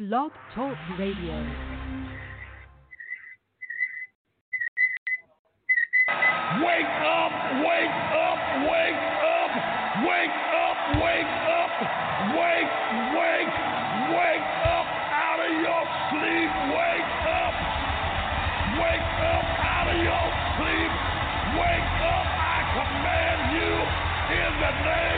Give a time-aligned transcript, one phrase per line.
[0.00, 1.36] Blog Talk Radio.
[6.64, 9.52] Wake up, wake up, wake up,
[10.00, 11.72] wake up, wake up,
[12.32, 12.72] wake,
[13.12, 13.52] wake,
[14.16, 17.54] wake up out of your sleep, wake up,
[18.80, 20.92] wake up out of your sleep,
[21.60, 23.72] wake up, I command you
[24.32, 25.09] in the name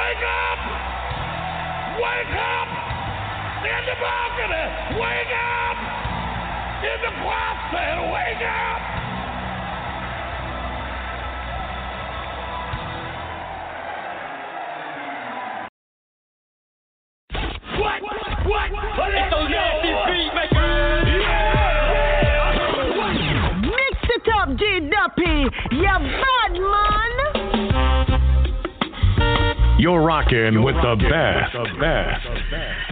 [0.00, 0.60] Wake up!
[2.00, 2.68] Wake up!
[3.68, 4.64] In the balcony!
[4.96, 5.76] Wake up!
[6.88, 8.00] In the closet!
[8.08, 8.80] Wake up!
[17.78, 18.00] What?
[18.00, 18.72] What?
[18.96, 19.10] What?
[19.12, 21.04] It's a nasty beat maker!
[21.20, 21.60] Yeah!
[23.60, 25.36] Mix it up, G Duppy.
[25.76, 25.94] You
[29.80, 31.56] You're rocking with the best.
[31.80, 32.89] Best.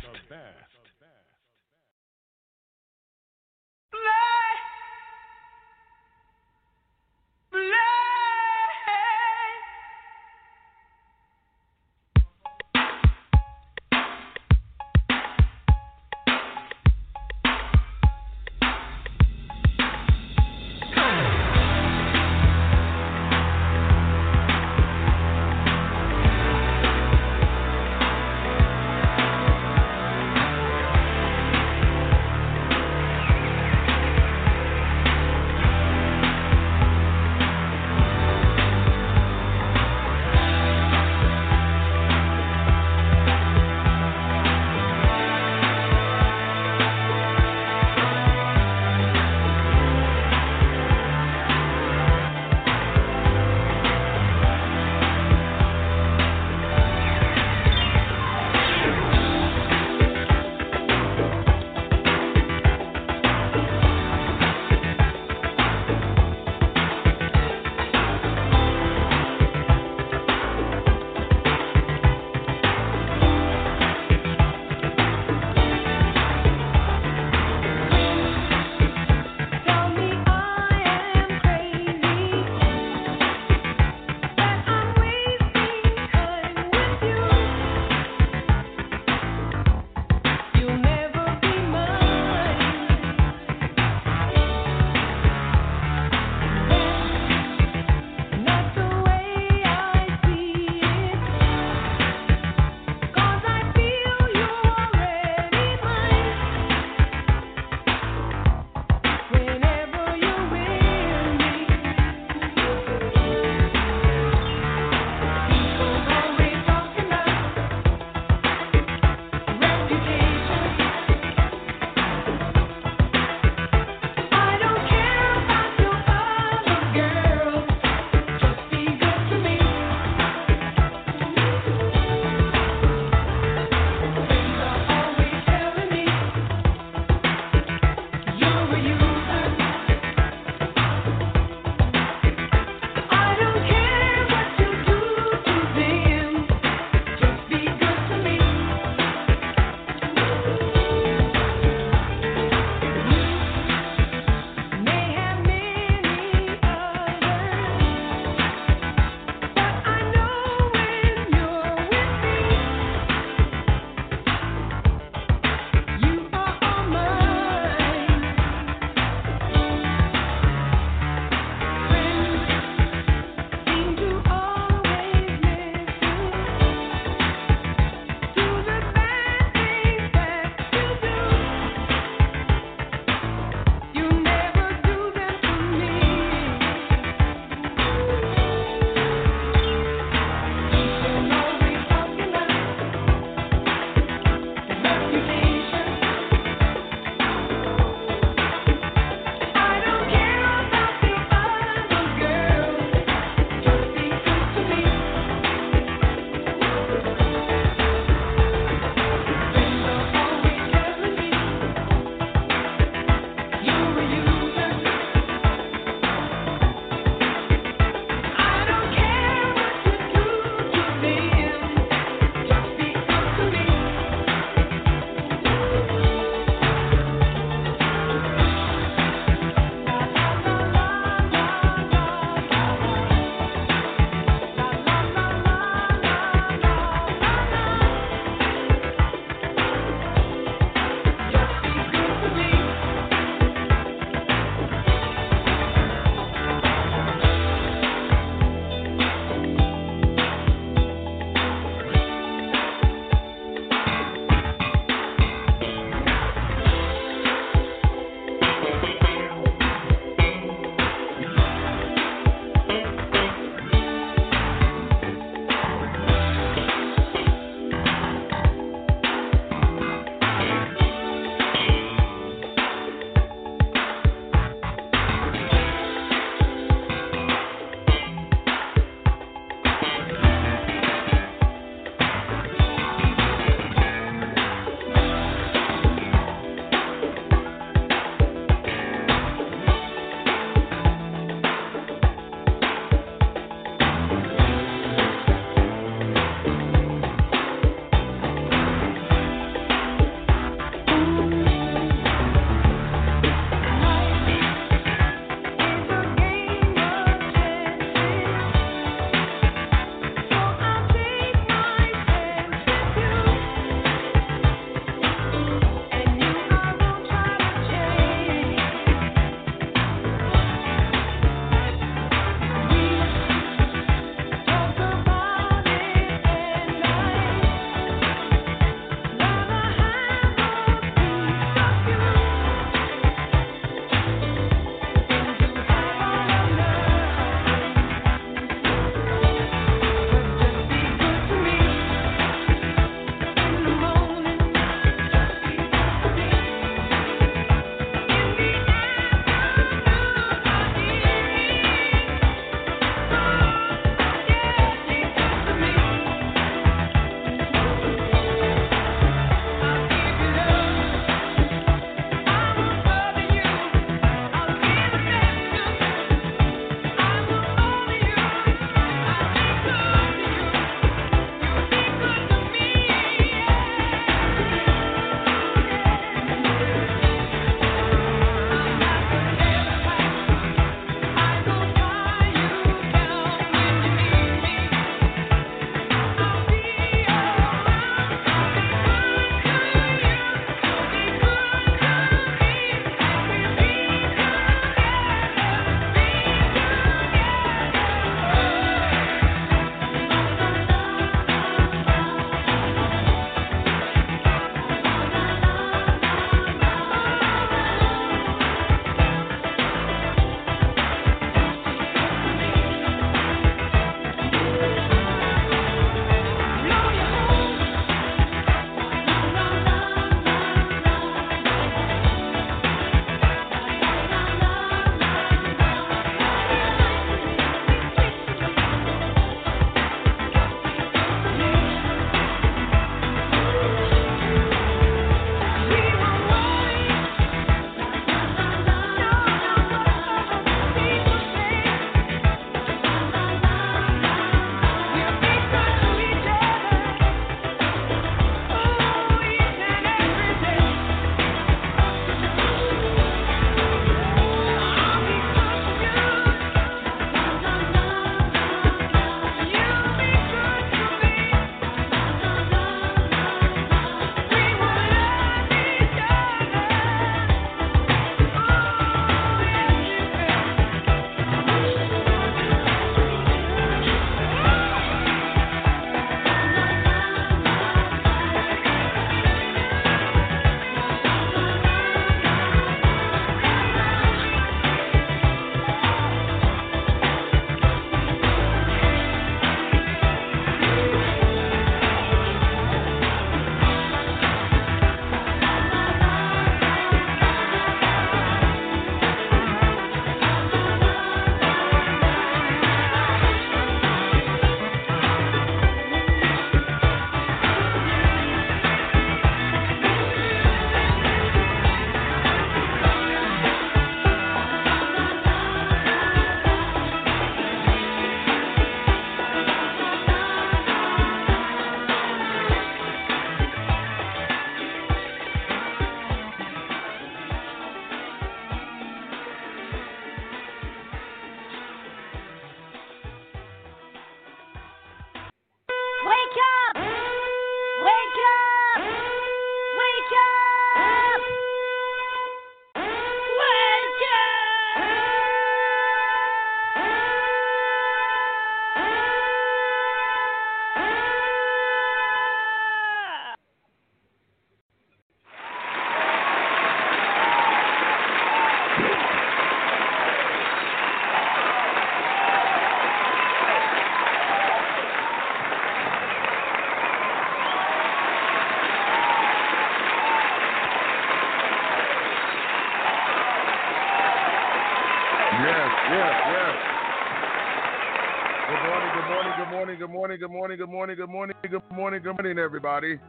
[580.79, 583.01] Morning, good morning, good morning, good morning, good morning, everybody.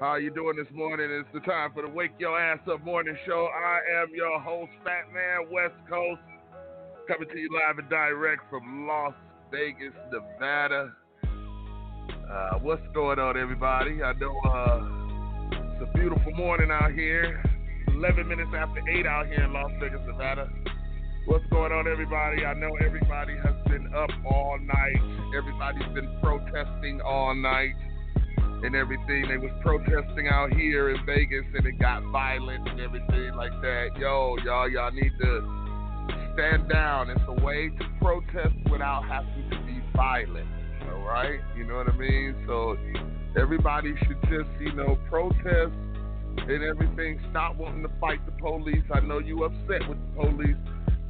[0.00, 1.08] How you doing this morning?
[1.10, 3.48] It's the time for the Wake Your Ass Up Morning Show.
[3.56, 6.20] I am your host, Fat Man West Coast,
[7.08, 9.14] coming to you live and direct from Las
[9.50, 10.92] Vegas, Nevada.
[11.24, 14.02] Uh, what's going on, everybody?
[14.02, 17.42] I know uh, it's a beautiful morning out here.
[17.88, 20.50] 11 minutes after 8 out here in Las Vegas, Nevada.
[21.30, 22.44] What's going on, everybody?
[22.44, 24.98] I know everybody has been up all night.
[25.38, 27.76] Everybody's been protesting all night
[28.64, 29.28] and everything.
[29.28, 33.90] They was protesting out here in Vegas and it got violent and everything like that.
[33.96, 37.10] Yo, y'all, y'all need to stand down.
[37.10, 40.48] It's a way to protest without having to be violent.
[40.90, 41.38] All right?
[41.56, 42.34] You know what I mean?
[42.48, 42.76] So
[43.40, 45.78] everybody should just, you know, protest
[46.38, 47.20] and everything.
[47.30, 48.82] Stop wanting to fight the police.
[48.92, 50.56] I know you upset with the police.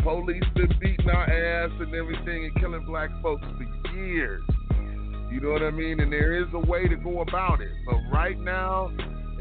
[0.02, 4.42] Police been beating our ass and everything and killing black folks for years.
[5.30, 6.00] You know what I mean?
[6.00, 7.70] And there is a way to go about it.
[7.86, 8.90] But right now,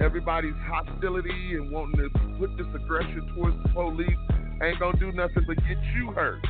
[0.02, 4.18] everybody's hostility and wanting to put this aggression towards the police
[4.62, 6.46] ain't gonna do nothing but get you hurt,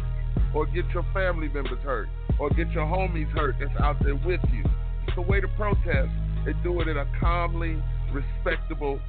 [0.55, 2.07] or get your family members hurt,
[2.39, 4.63] or get your homies hurt that's out there with you.
[5.07, 6.09] It's a way to protest
[6.45, 8.99] and do it in a calmly, respectable.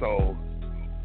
[0.00, 0.34] So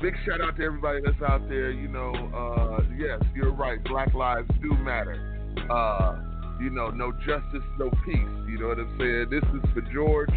[0.02, 1.70] big shout out to everybody that's out there.
[1.70, 3.84] You know, uh, yes, you're right.
[3.84, 5.54] Black lives do matter.
[5.70, 6.16] Uh,
[6.62, 8.18] you know, no justice, no peace.
[8.48, 9.28] You know what I'm saying?
[9.30, 10.30] This is for George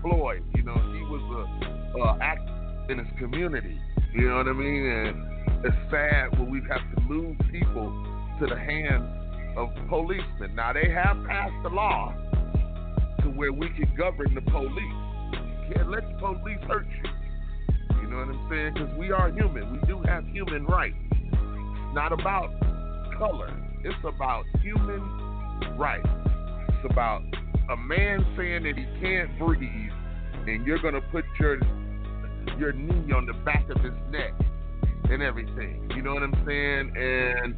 [0.00, 0.44] Floyd.
[0.54, 1.22] You know, he was
[1.96, 3.78] a, a in his community.
[4.14, 4.86] You know what I mean?
[4.86, 7.90] And it's sad when we have to lose people
[8.38, 9.10] to the hands
[9.56, 10.54] of policemen.
[10.54, 12.14] Now they have passed the law
[13.22, 14.78] to where we can govern the police.
[15.32, 17.10] You can't let the police hurt you.
[18.14, 18.74] Know what I'm saying?
[18.74, 19.72] Because we are human.
[19.72, 20.94] We do have human rights.
[21.94, 22.48] Not about
[23.18, 23.50] color.
[23.82, 25.02] It's about human
[25.76, 26.06] rights.
[26.68, 27.22] It's about
[27.70, 29.90] a man saying that he can't breathe,
[30.46, 31.58] and you're gonna put your
[32.56, 34.32] your knee on the back of his neck
[35.10, 35.90] and everything.
[35.96, 36.94] You know what I'm saying?
[36.96, 37.56] And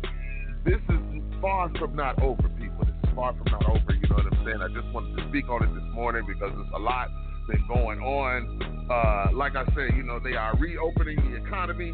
[0.64, 2.80] this is far from not over, people.
[2.80, 3.92] This is far from not over.
[3.92, 4.62] You know what I'm saying?
[4.62, 7.10] I just wanted to speak on it this morning because it's a lot
[7.47, 8.87] been going on.
[8.91, 11.93] Uh, like I said, you know, they are reopening the economy.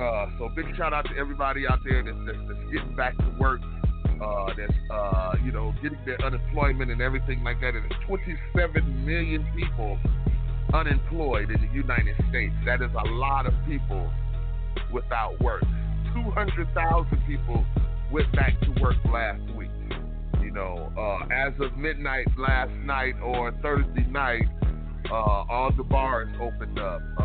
[0.00, 3.30] Uh, so big shout out to everybody out there that's, that's, that's getting back to
[3.38, 3.60] work.
[4.20, 7.74] Uh, that's uh, you know getting their unemployment and everything like that.
[7.74, 9.98] And there's 27 million people
[10.72, 12.54] unemployed in the United States.
[12.64, 14.10] That is a lot of people
[14.92, 15.62] without work.
[16.14, 17.64] 200,000 people
[18.10, 19.70] went back to work last week.
[20.40, 24.46] You know, uh, as of midnight last night or Thursday night,
[25.10, 27.22] uh, all the bars opened up, uh,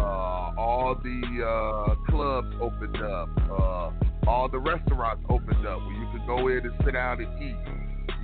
[0.58, 3.92] all the uh, clubs opened up, uh,
[4.28, 7.56] all the restaurants opened up where you could go in and sit down and eat.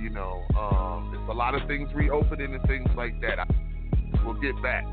[0.00, 3.48] You know, um, there's a lot of things reopening and things like that.
[4.24, 4.84] We'll get back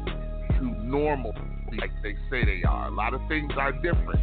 [0.59, 1.33] to normal
[1.77, 2.87] like they say they are.
[2.87, 4.19] A lot of things are different.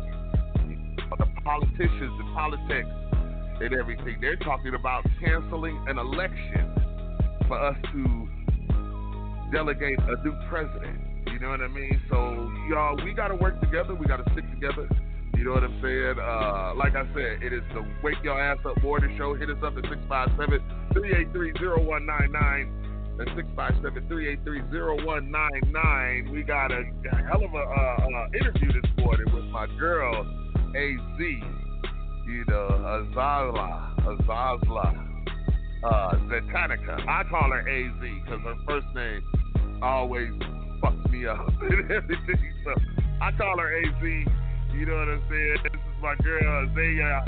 [1.18, 2.88] The politicians and politics
[3.60, 6.72] and everything, they're talking about canceling an election
[7.46, 8.28] for us to
[9.52, 10.98] delegate a new president.
[11.30, 12.00] You know what I mean?
[12.08, 13.94] So, y'all, we got to work together.
[13.94, 14.88] We got to stick together.
[15.36, 16.16] You know what I'm saying?
[16.18, 19.34] Uh, like I said, it is the Wake Your Ass Up Morning Show.
[19.34, 20.60] Hit us up at 657
[20.92, 21.52] 383
[21.84, 23.16] 0199.
[23.18, 26.32] That's 657 383 0199.
[26.32, 26.82] We got a,
[27.28, 30.24] hell of a uh, uh, interview this morning with my girl,
[30.76, 31.20] AZ.
[31.20, 32.68] You know,
[33.12, 33.92] Azala.
[34.00, 35.12] Azazla.
[35.84, 36.12] Uh.
[37.08, 39.22] I call her AZ because her first name
[39.82, 40.30] always
[40.82, 42.54] fucks me up and everything.
[42.64, 42.72] So
[43.20, 44.02] I call her AZ.
[44.02, 45.56] You know what I'm saying?
[45.64, 47.24] This is my girl, Zaya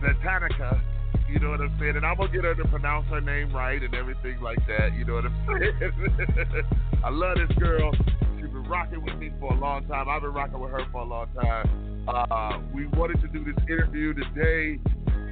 [0.00, 0.80] Zetanica.
[1.28, 1.96] You know what I'm saying?
[1.96, 4.94] And I'm gonna get her to pronounce her name right and everything like that.
[4.94, 6.62] You know what I'm saying?
[7.04, 7.92] I love this girl.
[8.36, 10.08] She's been rocking with me for a long time.
[10.08, 12.04] I've been rocking with her for a long time.
[12.06, 14.78] Uh, we wanted to do this interview today.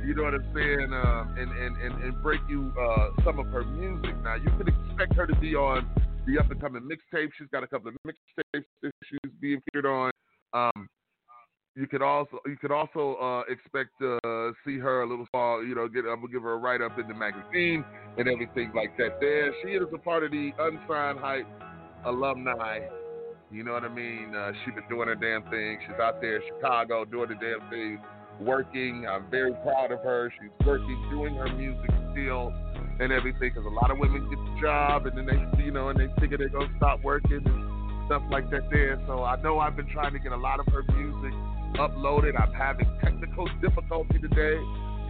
[0.05, 0.93] You know what I'm saying?
[0.93, 4.17] Um, and, and, and, and break you uh, some of her music.
[4.23, 5.89] Now you can expect her to be on
[6.27, 7.31] the up and coming mixtape.
[7.39, 10.11] She's got a couple of mixtapes that she's being featured on.
[10.53, 10.89] Um,
[11.75, 15.65] you could also you could also uh, expect to uh, see her a little small.
[15.65, 17.85] You know, get I'm gonna give her a write up in the magazine
[18.19, 19.21] and everything like that.
[19.21, 21.47] There, she is a part of the Unsigned Hype
[22.05, 22.81] alumni.
[23.51, 24.35] You know what I mean?
[24.35, 25.79] Uh, she's been doing her damn thing.
[25.87, 27.99] She's out there in Chicago doing the damn thing,
[28.41, 29.07] working.
[29.09, 30.33] I'm very proud of her.
[30.41, 32.53] She's working, doing her music still
[33.01, 33.53] and everything.
[33.55, 36.09] Because a lot of women get the job and then they, you know, and they
[36.21, 37.43] figure they're gonna stop working.
[37.45, 37.73] And,
[38.07, 39.01] stuff like that there.
[39.07, 41.33] So I know I've been trying to get a lot of her music
[41.81, 42.39] uploaded.
[42.39, 44.61] I'm having technical difficulty today.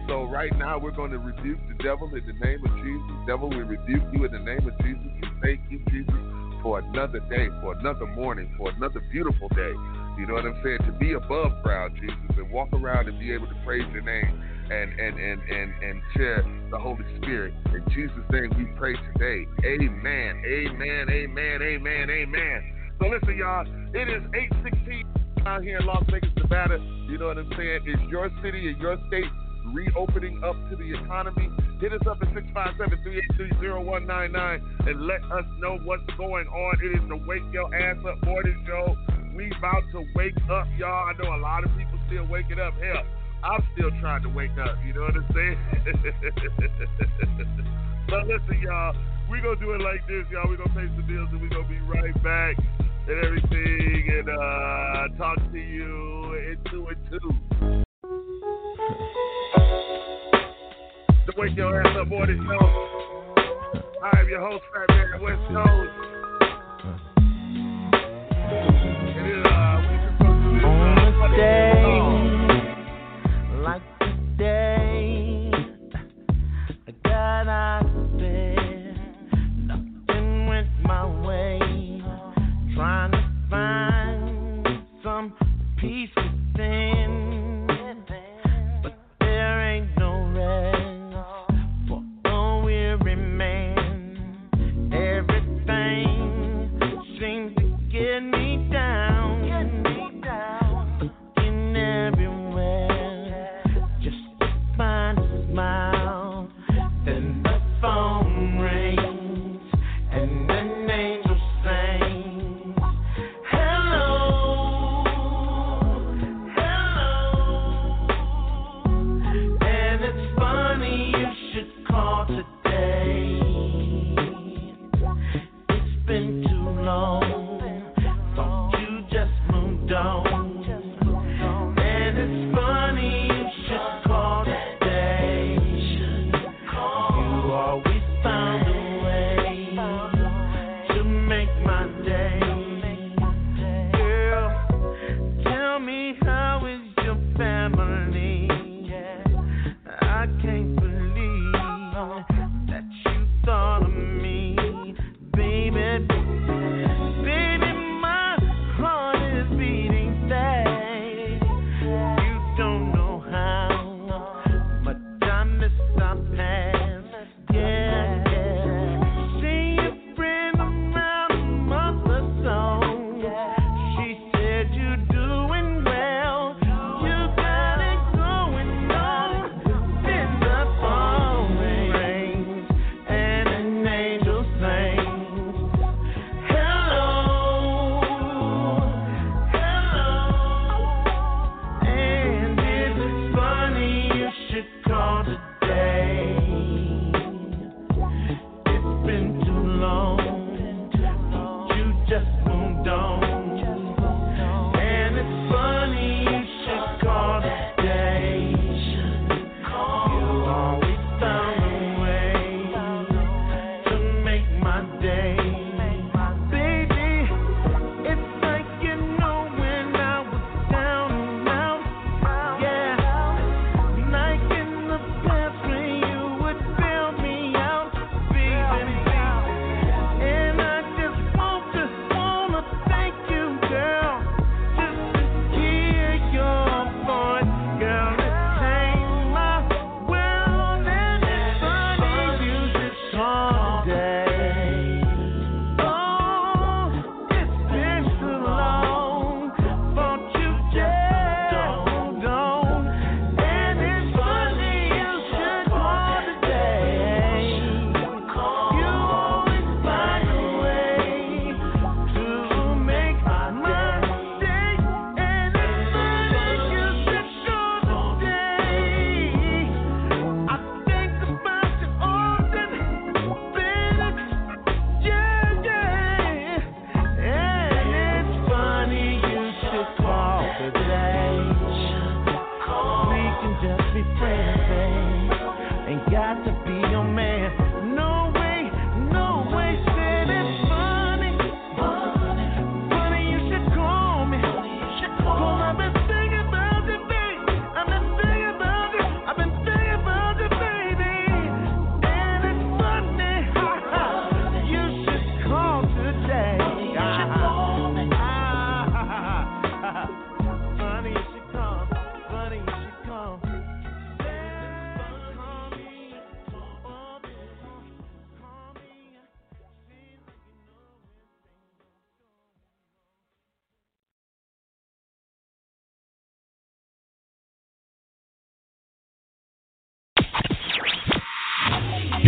[0.07, 3.27] So right now we're going to rebuke the devil in the name of Jesus.
[3.27, 5.03] Devil, we rebuke you in the name of Jesus.
[5.21, 6.15] We thank you, Jesus,
[6.61, 9.73] for another day, for another morning, for another beautiful day.
[10.17, 10.79] You know what I'm saying?
[10.85, 14.43] To be above ground, Jesus, and walk around and be able to praise your name
[14.69, 17.53] and and and and, and share the Holy Spirit.
[17.73, 19.45] In Jesus' name we pray today.
[19.65, 20.43] Amen.
[20.45, 21.09] Amen.
[21.09, 21.61] Amen.
[21.61, 22.09] Amen.
[22.09, 22.73] Amen.
[22.99, 25.05] So listen, y'all, it is 816
[25.45, 26.77] out here in Las Vegas, Nevada.
[27.09, 27.81] You know what I'm saying?
[27.85, 29.25] It's your city and your state
[29.73, 31.49] reopening up to the economy.
[31.79, 36.75] Hit us up at 657-383-0199 and let us know what's going on.
[36.81, 38.95] It is the Wake Your Ass Up Morning Show.
[39.35, 41.09] We about to wake up, y'all.
[41.09, 42.73] I know a lot of people still waking up.
[42.75, 43.03] Hell,
[43.43, 44.77] I'm still trying to wake up.
[44.85, 45.57] You know what I'm saying?
[48.09, 48.95] but listen, y'all,
[49.29, 50.47] we gonna do it like this, y'all.
[50.49, 52.55] We gonna pay some bills and we gonna be right back
[53.07, 57.33] and everything and uh talk to you in two and two.
[61.25, 62.59] the Wake Your Ass Up Morning Show.
[64.03, 66.22] I am your host, Fat Man West Coast.
[71.31, 71.62] Day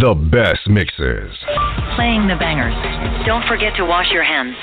[0.00, 1.34] The best mixes.
[1.96, 2.76] Playing the bangers.
[3.26, 4.54] Don't forget to wash your hands.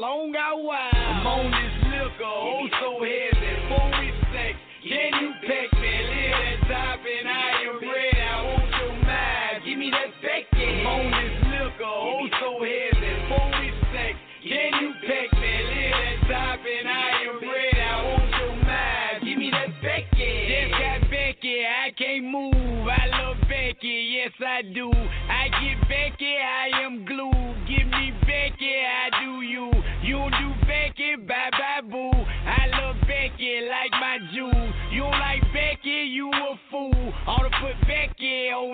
[0.00, 0.90] Back the I while.
[0.94, 3.52] I'm on this liquor, oh so heavy.
[3.68, 4.54] Four weeks sex,
[4.86, 5.90] can you peck me?
[5.90, 8.20] Live that top and I am ready.
[8.22, 9.64] I want your mind.
[9.66, 10.62] Give me that Becky.
[10.62, 13.12] I'm on this liquor, oh so heavy.
[13.26, 14.14] Four weeks sex,
[14.46, 15.54] can you peck me?
[15.66, 17.80] Live that top and I am ready.
[17.82, 19.18] I want your mind.
[19.24, 20.30] Give me that Becky.
[20.46, 22.86] Just got Becky, I can't move.
[22.86, 24.90] I love Becky, yes I do.
[24.94, 27.37] I get Becky, I am glue.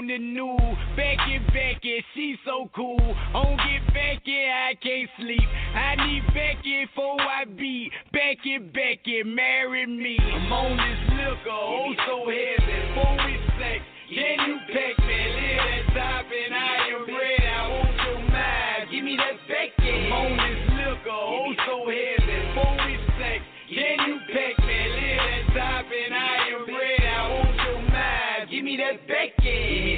[0.05, 0.57] On the new.
[0.97, 3.01] Becky, Becky, she so cool.
[3.35, 5.49] On get Becky, I can't sleep.
[5.75, 7.91] I need Becky before I beat.
[8.13, 10.19] Becky, Becky, marry me.
[10.21, 12.79] I'm on this liquor, oh so heavy.
[12.95, 13.81] Four weeks sex,
[14.13, 15.21] can you peck me?
[15.35, 17.47] Live that top and I am ready.
[17.47, 18.91] I want your mind.
[18.91, 19.91] Give me that Becky.
[19.91, 22.39] I'm on this liquor, oh so heavy.
[22.55, 23.41] Four weeks sex,
[23.73, 24.79] can you peck me?
[25.01, 27.07] Live that top and I am ready.
[27.09, 28.51] I want your mind.
[28.51, 29.35] Give me that Becky.
[29.43, 29.94] Give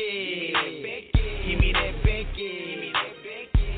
[0.00, 1.12] Becky.
[1.46, 2.92] Give me that Becky.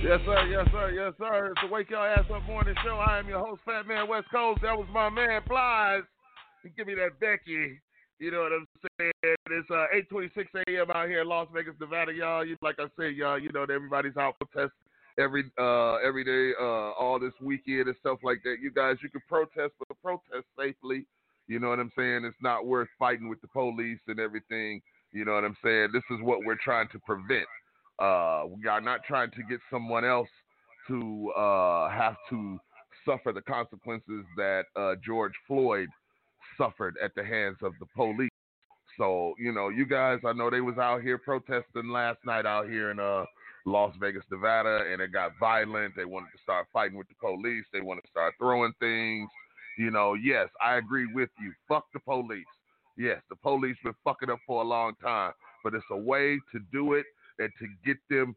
[0.02, 0.46] Yes, sir.
[0.46, 0.90] Yes, sir.
[0.90, 1.46] Yes, sir.
[1.50, 2.96] It's the Wake Your Ass Up Morning Show.
[2.96, 4.60] I am your host, Fat Man West Coast.
[4.62, 6.02] That was my man, Plies.
[6.76, 7.80] Give me that Becky.
[8.18, 8.66] You know what I'm
[9.00, 9.12] saying?
[9.50, 10.90] It's uh, 8:26 a.m.
[10.94, 12.44] out here in Las Vegas, Nevada, y'all.
[12.44, 13.38] You, like I said, y'all.
[13.38, 14.78] You know that everybody's out protesting
[15.18, 18.56] every uh every day, uh all this weekend and stuff like that.
[18.62, 21.04] You guys, you can protest, but protest safely.
[21.48, 22.24] You know what I'm saying?
[22.24, 24.80] It's not worth fighting with the police and everything.
[25.12, 25.88] You know what I'm saying?
[25.92, 27.46] This is what we're trying to prevent.
[27.98, 30.28] Uh, we are not trying to get someone else
[30.88, 32.58] to uh, have to
[33.06, 35.88] suffer the consequences that uh, George Floyd
[36.56, 38.30] suffered at the hands of the police.
[38.98, 42.68] So, you know, you guys, I know they was out here protesting last night out
[42.68, 43.24] here in uh,
[43.64, 45.94] Las Vegas, Nevada, and it got violent.
[45.96, 47.64] They wanted to start fighting with the police.
[47.72, 49.28] They wanted to start throwing things.
[49.78, 51.52] You know, yes, I agree with you.
[51.68, 52.44] Fuck the police.
[52.96, 55.32] Yes, the police been fucking up for a long time,
[55.64, 57.06] but it's a way to do it
[57.38, 58.36] and to get them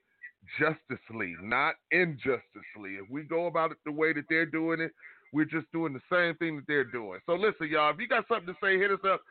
[0.59, 2.97] justicely, not injusticely.
[3.01, 4.91] If we go about it the way that they're doing it,
[5.33, 7.19] we're just doing the same thing that they're doing.
[7.25, 9.21] So listen, y'all, if you got something to say, hit us up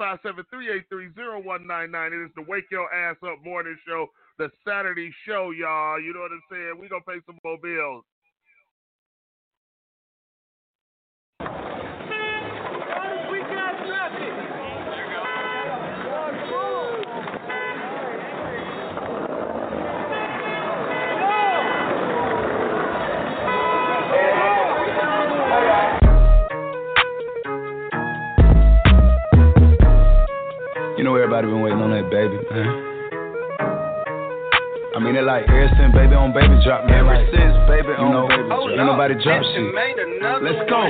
[0.00, 2.12] 657-383-0199.
[2.12, 4.06] It is the Wake Your Ass Up Morning Show,
[4.38, 5.98] the Saturday show, y'all.
[6.00, 6.78] You know what I'm saying?
[6.80, 8.04] We gonna pay some more bills.
[31.38, 32.38] Everybody been waiting on that baby.
[34.90, 37.06] I mean, it like ever since baby on baby drop, man.
[37.06, 39.70] Ever like, since baby you on know, baby drop, ain't nobody drop shit.
[40.42, 40.82] Let's go.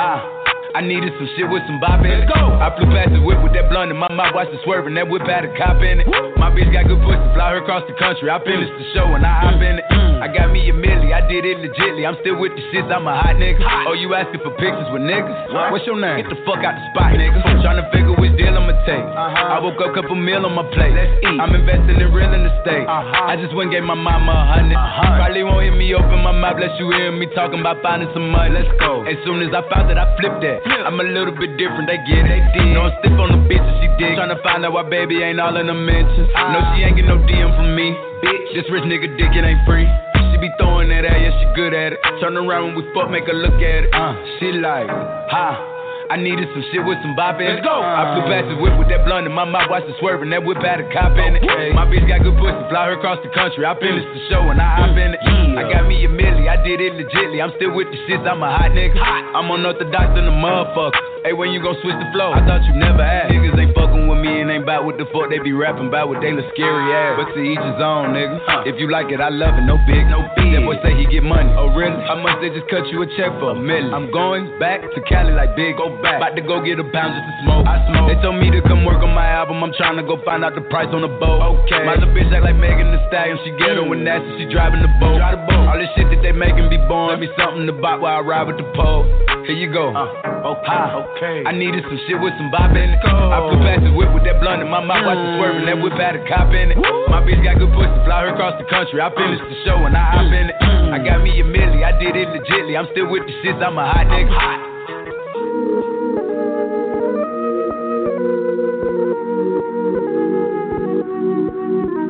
[0.00, 0.32] Ha.
[0.72, 2.28] I needed some shit with some bop in it.
[2.28, 2.36] Go.
[2.36, 4.96] I flew past the whip with that blunt in my mouth, watched it swerving.
[4.96, 6.08] That whip had a cop in it.
[6.36, 8.28] My bitch got good pussy, fly her across the country.
[8.28, 9.95] I finished the show and I hop in it.
[10.22, 12.08] I got me a milli, I did it legitly.
[12.08, 13.60] I'm still with the shits, I'm a hot nigga.
[13.88, 15.70] Oh, you asking for pictures with niggas?
[15.70, 16.24] What's your name?
[16.24, 17.40] Get the fuck out the spot, nigga.
[17.44, 19.02] I'm Trying to figure which deal I'ma take.
[19.02, 19.54] Uh-huh.
[19.54, 20.94] I woke up, couple meal on my plate.
[20.94, 21.40] Let's eat.
[21.40, 22.86] I'm investing in real estate.
[22.86, 23.26] Uh-huh.
[23.26, 24.78] I just went and gave my mama a hundred.
[24.78, 25.18] Uh-huh.
[25.18, 28.30] Probably won't hear me open my mouth, let you hear me talking about finding some
[28.30, 28.54] money.
[28.54, 29.02] Let's go.
[29.02, 30.62] As soon as I found that, I flipped that.
[30.86, 32.42] I'm a little bit different, they get it.
[32.74, 34.14] No, I'm stiff on the bitch she dig.
[34.14, 36.30] Trying to find out why baby ain't all in the mentions.
[36.34, 37.94] No, she ain't get no DM from me.
[38.22, 39.88] Bitch, this rich nigga dick, it ain't free.
[40.32, 42.00] She be throwing that at, yeah, she good at it.
[42.20, 43.92] Turn around when we fuck, make her look at it.
[43.92, 44.88] Uh, she like,
[45.28, 45.74] ha.
[46.06, 47.58] I needed some shit with some bop in it.
[47.58, 47.82] Let's go.
[47.82, 50.30] I flew past the whip with that blunt in my mouth, watched it swerving.
[50.30, 51.42] That whip had a cop in it.
[51.74, 53.66] My bitch got good pussy, fly her across the country.
[53.66, 55.20] I finished the show and I hop in it.
[55.58, 57.42] I got me a milli, I did it legitly.
[57.42, 59.02] I'm still with the shits, I'm a hot nigga.
[59.02, 60.94] I'm unorthodox than a motherfucker.
[61.26, 62.30] Hey, when you gon' switch the flow?
[62.30, 63.34] I thought you never asked.
[63.34, 66.06] Niggas ain't fucking with me and ain't bout what the fuck they be rapping about
[66.06, 67.18] with they little scary ass.
[67.18, 68.38] But to each his own, nigga.
[68.62, 70.54] If you like it, I love it, no big, no big.
[70.54, 71.50] That boy say he get money.
[71.58, 71.98] Oh, really?
[72.06, 73.50] How much they just cut you a check for?
[73.50, 73.90] A million.
[73.90, 76.22] I'm going back to Cali like big, go back.
[76.22, 77.66] About to go get a pound just to smoke.
[77.66, 78.06] I smoke.
[78.06, 79.66] They told me to come work on my album.
[79.66, 81.42] I'm trying to go find out the price on the boat.
[81.42, 81.82] Okay.
[81.82, 83.34] My little bitch act like Megan Thee Stallion.
[83.42, 84.30] She ghetto and nasty.
[84.38, 85.18] She driving the boat.
[85.18, 85.45] Drive the boat.
[85.64, 87.16] All this shit that they making be born.
[87.16, 89.08] Let me something to buy while I ride with the pole.
[89.48, 89.94] Here you go.
[89.94, 90.82] Uh, okay.
[91.16, 91.36] okay.
[91.46, 92.98] I needed some shit with some bop in it.
[92.98, 95.06] I flew past the whip with that blunt in my mouth.
[95.06, 95.66] Watch it swerving.
[95.70, 96.78] That whip had a cop in it.
[97.06, 97.94] My bitch got good pussy.
[98.04, 98.98] Fly her across the country.
[98.98, 100.56] I finished the show and I hop in it.
[100.90, 101.86] I got me a milli.
[101.86, 102.74] I did it legitly.
[102.74, 103.62] I'm still with the shits.
[103.62, 104.34] I'm a hot nigga.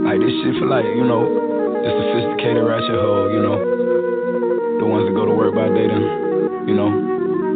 [0.09, 3.59] Like this shit for like, you know, the sophisticated ratchet hoe, you know.
[4.81, 6.05] The ones that go to work by day then,
[6.69, 6.93] you know,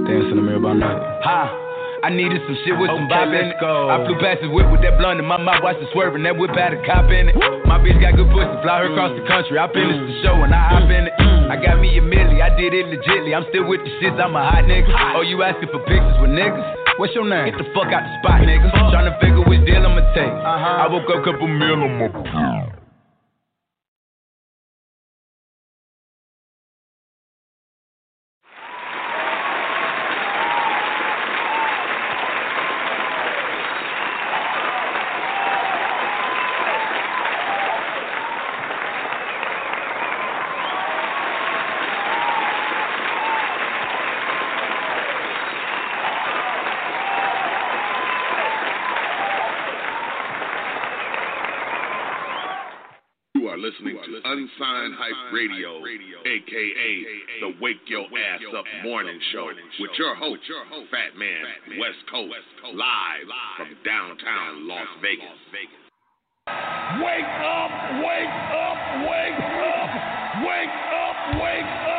[0.09, 0.99] dance in the mirror by night.
[1.23, 1.61] Ha!
[2.01, 3.61] I needed some shit with some bop in it.
[3.61, 6.25] I flew past the whip with that blunt in my mouth, watched it swerving.
[6.25, 7.37] That whip had a cop in it.
[7.69, 9.61] My bitch got good pussy, fly her across the country.
[9.61, 11.15] I finished the show and I hop in it.
[11.53, 13.37] I got me a milli, I did it legitly.
[13.37, 14.89] I'm still with the shits, I'm a hot nigga.
[15.13, 16.81] Oh, you asking for pictures with niggas?
[16.97, 17.53] What's your name?
[17.53, 18.73] Get the fuck out the spot, nigga.
[18.89, 20.25] Trying to figure which deal I'ma take.
[20.25, 20.85] Uh-huh.
[20.85, 22.09] I woke up, couple meal on my
[53.41, 55.83] You are listening to Unsigned Hype Radio,
[56.23, 56.93] aka
[57.41, 60.43] the Wake Your Ass Up Morning Show, with your host,
[60.89, 61.43] Fat Man,
[61.81, 62.31] West Coast,
[62.73, 65.35] live from downtown Las Vegas.
[67.03, 67.75] Wake up,
[68.07, 69.91] wake up, wake up,
[70.47, 71.90] wake up, wake up,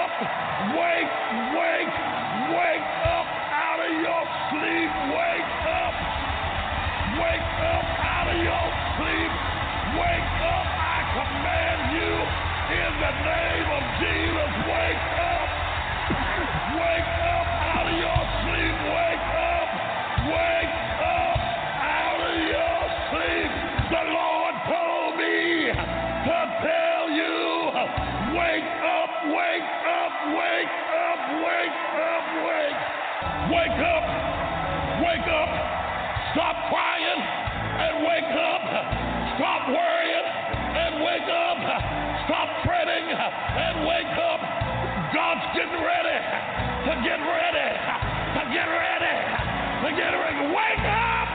[49.95, 50.13] get.
[50.13, 51.27] Wake up.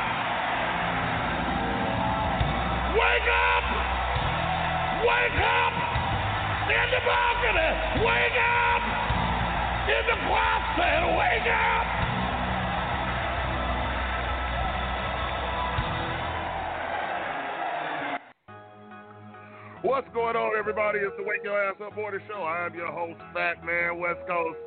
[2.96, 3.64] Wake up.
[5.04, 5.74] Wake up.
[6.66, 7.70] In the balcony.
[8.02, 8.82] Wake up.
[9.88, 11.02] In the closet.
[11.16, 11.86] Wake up.
[19.82, 20.98] What's going on, everybody?
[20.98, 22.42] It's the Wake Your Ass Up Morning Show.
[22.42, 24.65] I am your host, Fat Man West Coast.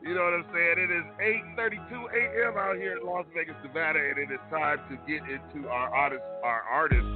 [0.00, 0.78] You know what I'm saying?
[0.78, 1.06] It is
[1.58, 2.56] 8:32 a.m.
[2.56, 6.22] out here in Las Vegas, Nevada, and it is time to get into our artist,
[6.44, 7.06] our artist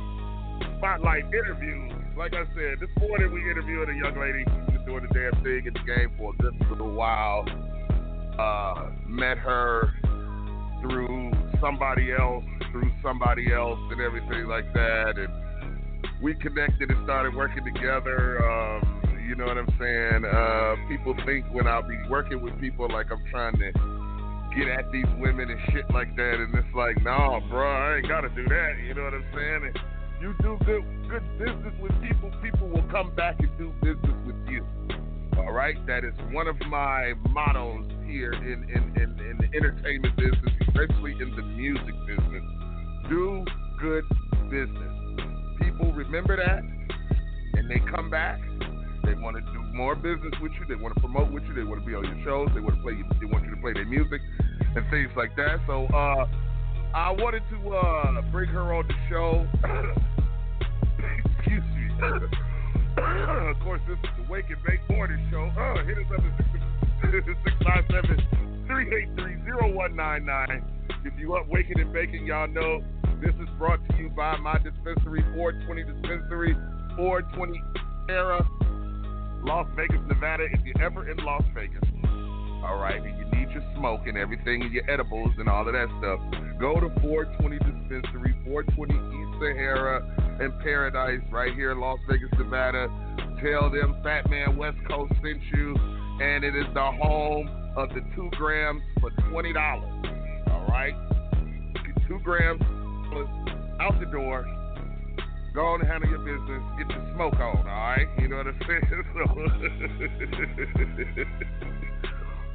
[0.79, 1.93] spotlight interviews.
[2.17, 5.43] Like I said, this morning we interviewed a young lady who's been doing the damn
[5.45, 7.47] thing in the game for a good little while.
[8.39, 9.95] Uh, met her
[10.83, 15.31] through somebody else, through somebody else, and everything like that, and
[16.21, 18.43] we connected and started working together.
[18.45, 19.02] Um,
[19.33, 20.27] you know what I'm saying?
[20.29, 23.73] Uh, people think when I'll be working with people like I'm trying to
[24.55, 28.09] get at these women and shit like that, and it's like, nah, bro, I ain't
[28.09, 28.73] gotta do that.
[28.87, 29.73] You know what I'm saying?
[29.73, 29.79] And
[30.21, 34.37] you do good good business with people, people will come back and do business with
[34.53, 34.67] you.
[35.39, 40.15] All right, that is one of my mottos here in in, in, in the entertainment
[40.15, 42.45] business, especially in the music business.
[43.09, 43.47] Do
[43.81, 44.05] good
[44.51, 44.93] business
[45.59, 46.63] people remember that
[47.55, 48.39] and they come back.
[49.05, 50.67] They want to do more business with you.
[50.69, 51.55] They want to promote with you.
[51.55, 52.49] They want to be on your shows.
[52.55, 52.95] They want to play.
[53.21, 54.21] They want you to play their music
[54.77, 55.59] and things like that.
[55.67, 56.27] So uh,
[56.95, 59.47] I wanted to uh, bring her on the show.
[61.39, 61.91] Excuse me.
[63.51, 65.51] of course, this is the Wake and Bake Morning Show.
[65.57, 66.43] Uh, hit us up at
[67.11, 69.43] 657 383
[69.73, 70.65] 0199.
[71.05, 72.83] If you up waking and baking, y'all know
[73.23, 76.55] this is brought to you by my dispensary, 420 Dispensary,
[76.97, 77.63] 420
[78.09, 78.43] Era,
[79.45, 80.45] Las Vegas, Nevada.
[80.45, 81.83] If you're ever in Las Vegas,
[82.65, 85.75] all right, and you need your smoke and everything, and your edibles and all of
[85.75, 86.21] that stuff,
[86.61, 92.89] go to 420 Dispensary, 420 East Sahara and Paradise, right here in Las Vegas, Nevada.
[93.43, 95.75] Tell them Fat Man West Coast sent you,
[96.21, 99.57] and it is the home of the two grams for $20.
[100.49, 100.95] All right?
[102.07, 102.63] Two grams
[103.81, 104.47] out the door.
[105.53, 106.63] Go on and handle your business.
[106.79, 108.07] Get your smoke on, all right?
[108.19, 108.89] You know what I'm saying?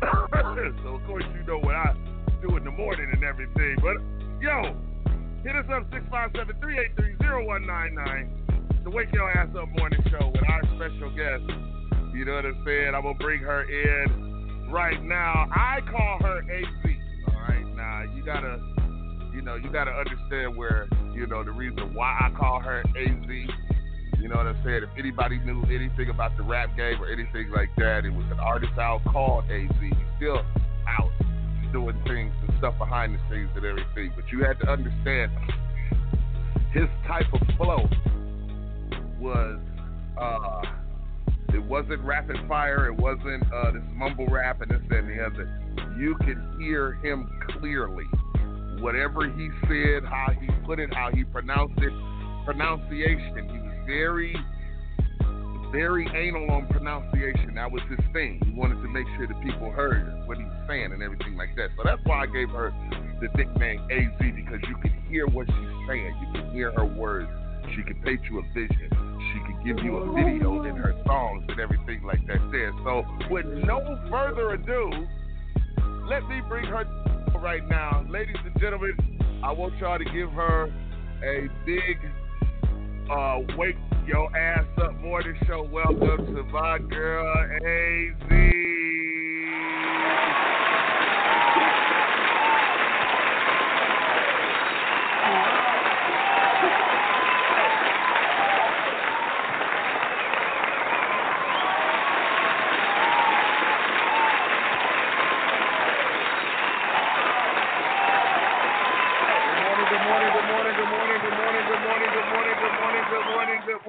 [0.83, 1.93] So, of course you know what I
[2.41, 3.75] do in the morning and everything.
[3.81, 3.97] But
[4.41, 4.75] yo,
[5.43, 8.83] hit us up 657-383-0199.
[8.83, 11.43] The Wake Your Ass Up Morning Show with our special guest.
[12.13, 12.93] You know what I'm saying?
[12.95, 15.47] I'm gonna bring her in right now.
[15.51, 16.67] I call her AZ.
[17.27, 18.59] All right, now you gotta
[19.37, 22.81] you know, you got to understand where, you know, the reason why I call her
[22.97, 23.29] AZ.
[24.19, 24.81] You know what I'm saying?
[24.81, 28.39] If anybody knew anything about the rap game or anything like that, it was an
[28.39, 29.69] artist out called AZ.
[29.79, 30.41] He's still
[30.87, 31.11] out
[31.71, 34.11] doing things and stuff behind the scenes and everything.
[34.15, 35.31] But you had to understand
[36.73, 37.87] his type of flow
[39.19, 39.59] was
[40.19, 40.61] uh
[41.53, 45.47] it wasn't rapid fire, it wasn't uh this mumble rap and this and the other.
[45.95, 48.05] You could hear him clearly
[48.79, 51.93] whatever he said, how he put it, how he pronounced it,
[52.45, 53.49] pronunciation.
[53.49, 54.35] He was very,
[55.71, 57.55] very anal on pronunciation.
[57.55, 58.39] That was his thing.
[58.45, 61.55] He wanted to make sure that people heard what he was saying and everything like
[61.55, 61.69] that.
[61.77, 62.73] So that's why I gave her
[63.21, 66.15] the nickname AZ because you could hear what she's saying.
[66.21, 67.29] You could hear her words.
[67.75, 68.89] She could paint you a vision.
[69.33, 72.71] She could give you a video in her songs and everything like that there.
[72.83, 74.89] So with no further ado,
[76.07, 76.85] let me bring her
[77.35, 78.05] right now.
[78.09, 78.95] Ladies and gentlemen,
[79.43, 80.71] I want y'all to give her
[81.23, 81.97] a big
[83.11, 83.75] uh, wake
[84.05, 85.63] your ass up morning show.
[85.63, 87.33] Welcome to my girl
[87.65, 88.57] AZ.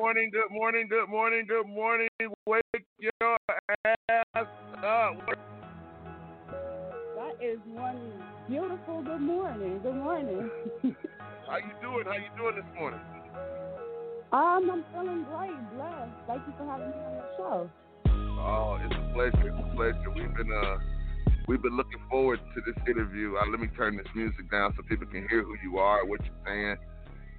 [0.08, 2.08] Morning, good morning, good morning, good morning.
[2.46, 2.62] Wake
[2.98, 3.36] your
[3.84, 4.46] ass
[4.82, 5.18] up.
[7.14, 8.10] That is one
[8.48, 9.80] beautiful good morning.
[9.82, 10.50] Good morning.
[11.46, 12.06] How you doing?
[12.06, 13.00] How you doing this morning?
[14.32, 16.10] Um, I'm feeling great, blessed.
[16.26, 17.70] Thank you for having me on the show.
[18.40, 19.48] Oh, it's a pleasure.
[19.48, 20.10] It's a pleasure.
[20.16, 20.78] We've been uh
[21.48, 23.34] we've been looking forward to this interview.
[23.36, 26.20] Uh, let me turn this music down so people can hear who you are, what
[26.24, 26.76] you're saying,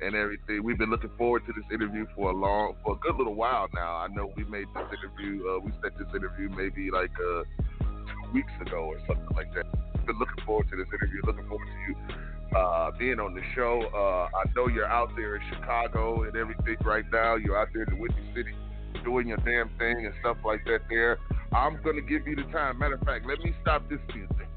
[0.02, 0.64] and everything.
[0.64, 3.68] We've been looking forward to this interview for a long, for a good little while
[3.74, 3.96] now.
[3.98, 7.44] I know we made this interview, uh, we set this interview maybe like uh,
[7.80, 9.66] two weeks ago or something like that.
[10.06, 11.22] Been looking forward to this interview.
[11.26, 13.82] Looking forward to you uh, being on the show.
[13.94, 17.36] Uh, I know you're out there in Chicago and everything right now.
[17.36, 18.56] You're out there in the Windy City
[19.04, 21.20] doing your damn thing and stuff like that there.
[21.54, 22.80] I'm going to give you the time.
[22.80, 24.48] Matter of fact, let me stop this music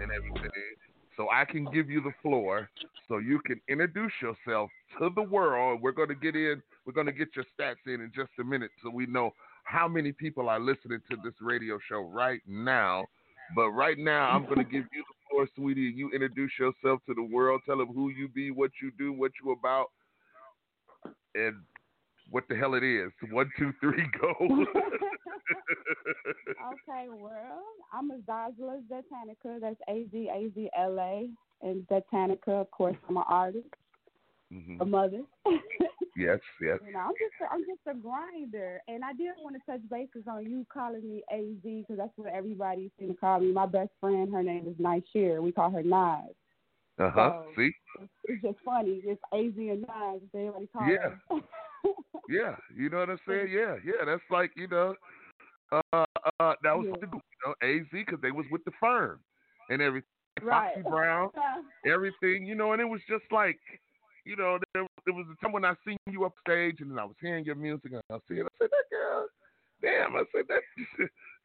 [0.00, 0.50] and everything
[1.16, 2.68] so I can give you the floor
[3.08, 5.80] so you can introduce yourself to the world.
[5.82, 8.44] We're going to get in, we're going to get your stats in in just a
[8.44, 9.32] minute so we know
[9.64, 13.04] how many people are listening to this radio show right now.
[13.54, 17.00] But right now, I'm going to give you the floor, sweetie, and you introduce yourself
[17.06, 17.60] to the world.
[17.66, 19.86] Tell them who you be, what you do, what you about,
[21.34, 21.56] and
[22.34, 23.12] what the hell it is.
[23.30, 24.34] One, two, three, go.
[26.72, 27.62] okay, well,
[27.92, 29.60] I'm Azazla Zentanica.
[29.60, 31.28] That's A Z A Z L A.
[31.62, 33.68] And Zentanica, of course, I'm an artist,
[34.52, 34.80] Mhm.
[34.80, 35.22] a mother.
[36.16, 36.78] Yes, yes.
[36.86, 39.80] You know, I'm just a, I'm just a grinder, and I did want to touch
[39.90, 43.50] bases on you calling me Az because that's what everybody seems to call me.
[43.50, 45.42] My best friend, her name is Nishir.
[45.42, 46.30] We call her Nas.
[47.00, 47.32] Uh huh.
[47.32, 47.72] So- See?
[48.26, 49.02] It's just funny.
[49.04, 50.20] It's Az and Nas.
[50.32, 51.38] Everybody call Yeah.
[52.28, 53.48] Yeah, you know what I'm saying?
[53.50, 54.04] Yeah, yeah.
[54.06, 54.94] That's like you know,
[55.72, 56.04] uh,
[56.40, 56.96] uh, that was Yeah.
[57.00, 59.20] the you know Az because they was with the firm
[59.70, 60.08] and everything.
[60.42, 60.74] Right.
[60.74, 61.30] Foxy Brown,
[61.86, 63.60] everything, you know, and it was just like,
[64.24, 66.98] you know, there, there was a time when I seen you up stage and then
[66.98, 69.28] I was hearing your music and I said, I said that girl,
[69.84, 70.64] damn, I said that.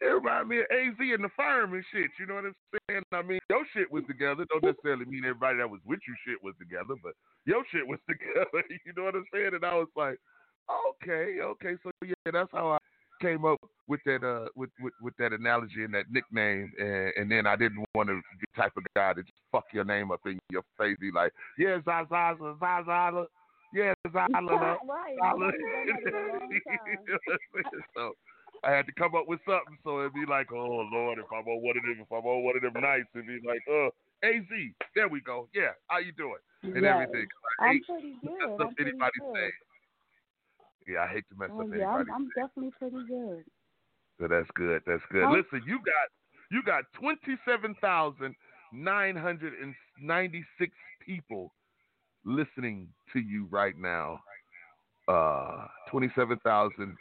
[0.02, 2.10] It reminded me of AZ and the fireman shit.
[2.20, 2.56] You know what I'm
[2.88, 3.04] saying?
[3.12, 4.46] I mean, your shit was together.
[4.50, 7.14] Don't necessarily mean everybody that was with you shit was together, but
[7.44, 8.64] your shit was together.
[8.70, 9.52] You know what I'm saying?
[9.54, 10.18] And I was like,
[10.72, 11.76] okay, okay.
[11.84, 12.78] So yeah, that's how I
[13.20, 13.60] came up
[13.90, 16.72] with that uh with with, with that analogy and that nickname.
[16.80, 19.66] And, and then I didn't want to be the type of guy to just fuck
[19.74, 20.96] your name up in your face.
[21.02, 22.38] Be like, yeah, Zaza,
[23.74, 25.18] Yeah, Zaza, Right.
[25.22, 26.80] I've been doing that for a long time.
[26.90, 27.84] You know what I'm saying?
[27.96, 28.14] so
[28.64, 31.48] I had to come up with something so it'd be like, oh Lord, if I'm
[31.48, 33.88] on one of them, if I'm on one of them nights, it'd be like, uh,
[34.26, 34.44] Az,
[34.96, 36.86] there we go, yeah, how you doing, and Yes.
[36.86, 37.28] everything.
[37.62, 38.32] I I'm pretty good.
[38.40, 39.34] mess I'm up pretty anybody's good.
[39.34, 39.52] name.
[40.88, 43.46] Yeah, I hate to mess Oh, up yeah, I'm, I'm definitely pretty good.
[44.20, 44.82] So that's good.
[44.86, 45.24] That's good.
[45.24, 45.32] Oh.
[45.32, 46.08] Listen, you got
[46.52, 48.36] you got twenty seven thousand
[48.74, 50.74] nine hundred and ninety six
[51.06, 51.54] people
[52.30, 54.20] listening to you right now.
[55.08, 56.96] Uh, twenty seven thousand.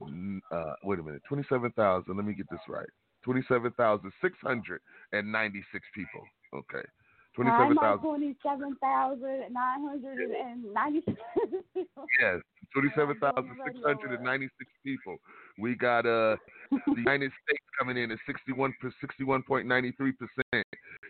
[0.00, 1.22] Uh, wait a minute.
[1.28, 2.16] Twenty seven thousand.
[2.16, 2.88] Let me get this right.
[3.22, 4.80] Twenty seven thousand six hundred
[5.12, 6.22] and ninety six people.
[6.54, 6.86] Okay.
[7.34, 8.02] Twenty seven I'm at thousand.
[8.08, 11.64] twenty-seven thousand nine hundred and ninety-seven.
[12.20, 12.40] Yes,
[12.72, 15.16] twenty-seven thousand six hundred and ninety-six people.
[15.58, 16.36] We got uh
[16.70, 20.66] the United States coming in at sixty-one sixty-one point ninety-three percent.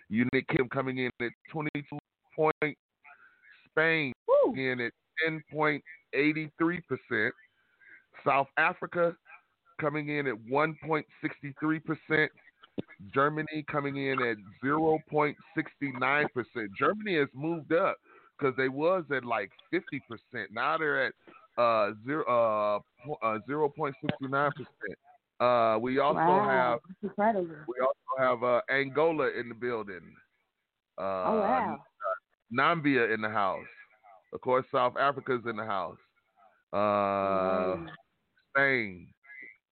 [0.08, 1.98] United Kingdom coming in at twenty-two
[2.34, 2.78] point.
[3.74, 4.12] Spain
[4.56, 5.82] in at ten point
[6.14, 7.34] eighty-three percent.
[8.24, 9.14] South Africa
[9.80, 12.30] coming in at one point sixty-three percent.
[13.12, 16.70] Germany coming in at zero point sixty-nine percent.
[16.78, 17.96] Germany has moved up
[18.38, 20.50] because they was at like fifty percent.
[20.52, 21.14] Now they're at
[21.56, 24.98] uh zero uh uh zero point sixty nine percent.
[25.40, 26.78] Uh, we also wow.
[26.88, 30.14] have we also have uh, Angola in the building.
[30.96, 31.78] Uh, oh wow.
[32.56, 33.66] Nambia in the house.
[34.32, 35.98] Of course, South Africa's in the house.
[36.72, 37.76] Uh,
[38.50, 39.06] Spain,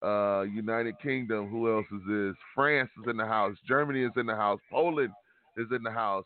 [0.04, 1.48] uh, United Kingdom.
[1.48, 2.36] Who else is this?
[2.54, 3.56] France is in the house.
[3.66, 4.60] Germany is in the house.
[4.70, 5.12] Poland
[5.56, 6.24] is in the house.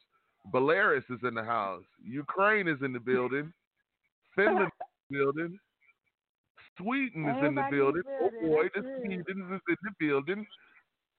[0.52, 1.82] Belarus is in the house.
[2.04, 3.52] Ukraine is in the building.
[4.34, 5.58] Finland is in the building.
[6.78, 8.02] Sweden is in the Everybody in the building.
[8.20, 8.82] Oh boy, the.
[9.00, 10.46] Sweden is in the building.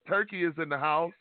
[0.07, 1.11] Turkey is in the house.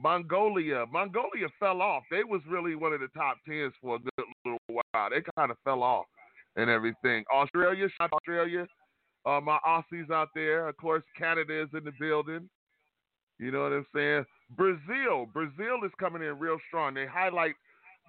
[0.00, 0.84] Mongolia.
[0.90, 2.04] Mongolia fell off.
[2.10, 5.10] They was really one of the top tens for a good little while.
[5.10, 6.06] They kind of fell off
[6.56, 7.24] and everything.
[7.32, 8.66] Australia, Australia.
[9.26, 10.68] Uh, my Aussies out there.
[10.68, 12.48] Of course, Canada is in the building.
[13.38, 14.24] You know what I'm saying?
[14.56, 15.26] Brazil.
[15.32, 16.94] Brazil is coming in real strong.
[16.94, 17.54] They highlight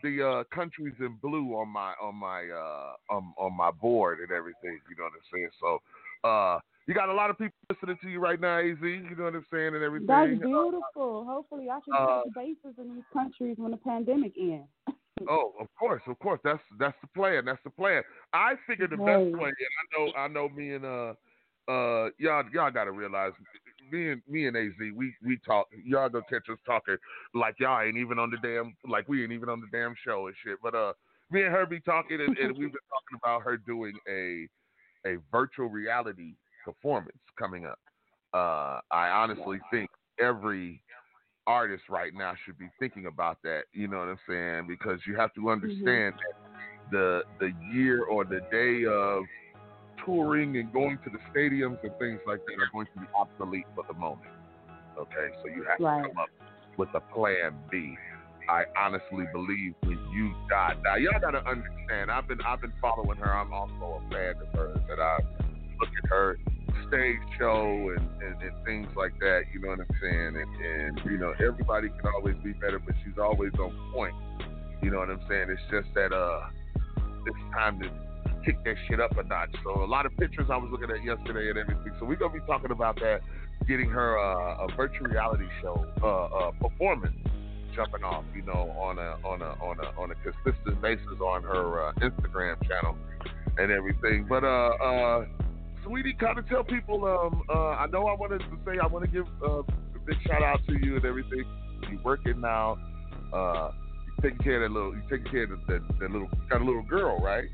[0.02, 4.32] the uh, countries in blue on my on my uh, on, on my board and
[4.32, 4.80] everything.
[4.90, 5.50] You know what I'm saying?
[5.60, 5.80] So
[6.28, 6.60] uh,
[6.90, 8.78] you got a lot of people listening to you right now, Az.
[8.82, 10.08] You know what I'm saying and everything.
[10.08, 11.24] That's beautiful.
[11.24, 14.68] Hopefully, I can uh, touch bases in these countries when the pandemic ends.
[15.30, 16.40] Oh, of course, of course.
[16.46, 17.44] That's that's the plan.
[17.44, 18.04] That's the plan.
[18.32, 19.18] I figured the Right.
[19.18, 19.52] best plan.
[19.52, 20.48] And I know, I know.
[20.48, 21.14] Me and uh,
[21.70, 23.34] uh, y'all, y'all got to realize,
[23.92, 25.68] me and me and Az, we we talk.
[25.86, 26.96] Y'all gonna catch us talking
[27.34, 30.28] like y'all ain't even on the damn, like we ain't even on the damn show
[30.28, 30.58] and shit.
[30.64, 30.94] But uh,
[31.30, 34.48] me and her be talking, and, and we've been talking about her doing a
[35.06, 36.34] a virtual reality
[36.74, 37.80] performance coming up.
[38.34, 39.90] Uh, I honestly think
[40.20, 40.82] every
[41.48, 43.64] artist right now should be thinking about that.
[43.74, 44.68] You know what I'm saying?
[44.68, 49.24] Because you have to understand that the the year or the day of
[50.06, 53.66] touring and going to the stadiums and things like that are going to be obsolete
[53.76, 54.30] for the moment.
[54.98, 56.04] Okay, so you have Right.
[56.04, 56.30] to come up
[56.78, 57.96] with a plan B.
[58.50, 62.12] I honestly believe when you got now, y'all gotta understand.
[62.12, 63.32] I've been I've been following her.
[63.32, 65.18] I'm also a fan of hers, and I
[65.80, 66.38] look at her
[66.90, 69.44] stage show and, and, and things like that.
[69.54, 70.36] You know what I'm saying?
[70.36, 74.16] And, and you know everybody can always be better, but she's always on point.
[74.82, 75.48] You know what I'm saying?
[75.50, 76.50] It's just that uh,
[77.26, 77.90] it's time to
[78.44, 79.54] kick that shit up a notch.
[79.64, 81.94] So a lot of pictures I was looking at yesterday and everything.
[82.00, 83.22] So we're gonna be talking about that,
[83.68, 87.16] getting her uh, a virtual reality show uh, uh, performance
[87.76, 91.44] jumping off, you know, on a on a on a on a consistent basis on
[91.44, 92.98] her uh, Instagram channel
[93.58, 94.26] and everything.
[94.28, 95.26] But uh
[95.90, 99.06] sweetie, kind of tell people um uh I know I wanted to say I want
[99.06, 101.44] to give uh, a big shout out to you and everything.
[101.90, 102.78] You're working now,
[103.34, 103.72] uh
[104.06, 106.64] you taking care of that little you taking care of that, that little got a
[106.64, 107.46] little girl, right?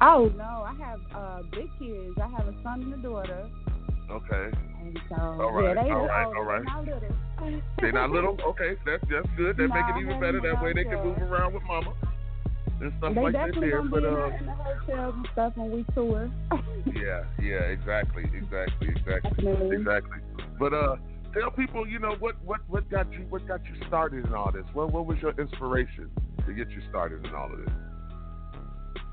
[0.00, 2.16] Oh no, I have uh big kids.
[2.22, 3.48] I have a son and a daughter.
[4.10, 4.56] Okay.
[4.82, 6.62] And so All right, yeah, they all right, old, all right.
[6.64, 7.62] They're not little.
[7.80, 8.36] They're not little?
[8.48, 9.56] Okay, that's that's good.
[9.56, 10.40] That make Nah, it even better.
[10.40, 11.94] That way they can move around with mama
[12.82, 13.82] and stuff they like that there.
[13.82, 16.30] But uh the, in the hotels and stuff when we tour.
[16.94, 19.76] Yeah, yeah, exactly, exactly, exactly, Definitely.
[19.76, 20.18] exactly.
[20.58, 20.96] But uh,
[21.32, 24.50] tell people, you know, what what what got you what got you started in all
[24.52, 24.64] this?
[24.72, 26.10] What what was your inspiration
[26.44, 27.74] to get you started in all of this?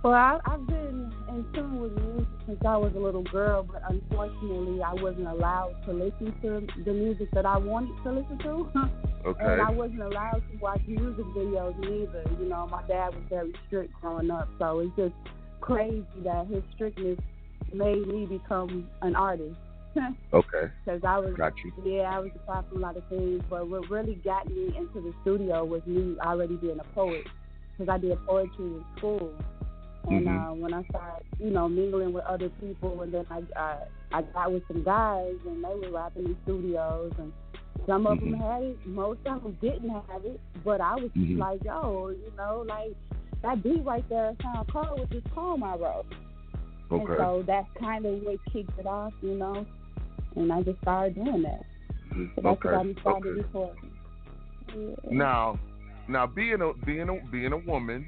[0.01, 3.81] Well, I, I've been in tune with music since I was a little girl, but
[3.89, 8.89] unfortunately, I wasn't allowed to listen to the music that I wanted to listen to.
[9.25, 9.43] Okay.
[9.43, 12.23] And I wasn't allowed to watch music videos neither.
[12.39, 15.13] You know, my dad was very strict growing up, so it's just
[15.59, 17.19] crazy that his strictness
[17.73, 19.57] made me become an artist.
[20.33, 20.71] Okay.
[20.85, 21.73] Because I was, Got you.
[21.83, 25.01] yeah, I was apart from a lot of things, but what really got me into
[25.01, 27.25] the studio was me already being a poet,
[27.77, 29.33] because I did poetry in school.
[30.07, 30.27] And Mhm.
[30.27, 33.77] uh, when I started, you know, mingling with other people, and then I uh,
[34.11, 37.31] I got with some guys, and they were rapping in studios, and
[37.85, 41.17] some of them had it, most of them didn't have it, but I was just
[41.17, 41.37] Mhm.
[41.37, 42.95] like, yo, you know, like
[43.41, 46.05] that beat right there sound cold with this poem I wrote.
[46.91, 49.65] And so that's kind of what kicked it off, you know,
[50.35, 51.65] and I just started doing that.
[52.35, 53.41] So that's Okay, what me started okay.
[53.41, 53.91] recording.
[54.75, 54.95] Yeah.
[55.11, 55.59] Now,
[56.07, 58.07] now being a being a being a woman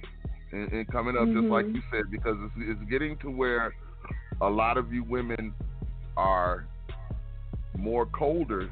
[0.51, 1.75] and, and coming up just like Mhm.
[1.75, 3.73] you said, because it's, it's getting to where
[4.41, 5.53] a lot of you women
[6.17, 6.65] are
[7.77, 8.69] more colder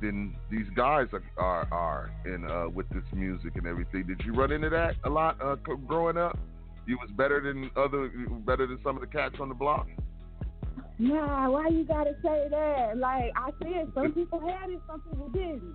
[0.00, 4.04] than these guys are are, are in uh, with this music and everything.
[4.06, 6.38] Did you run into that a lot uh, growing up?
[6.86, 8.10] You was better than other,
[8.46, 9.88] better than some of the cats on the block.
[10.98, 12.96] Nah, why you gotta say that?
[12.96, 15.74] Like I said, some people had it, some people didn't.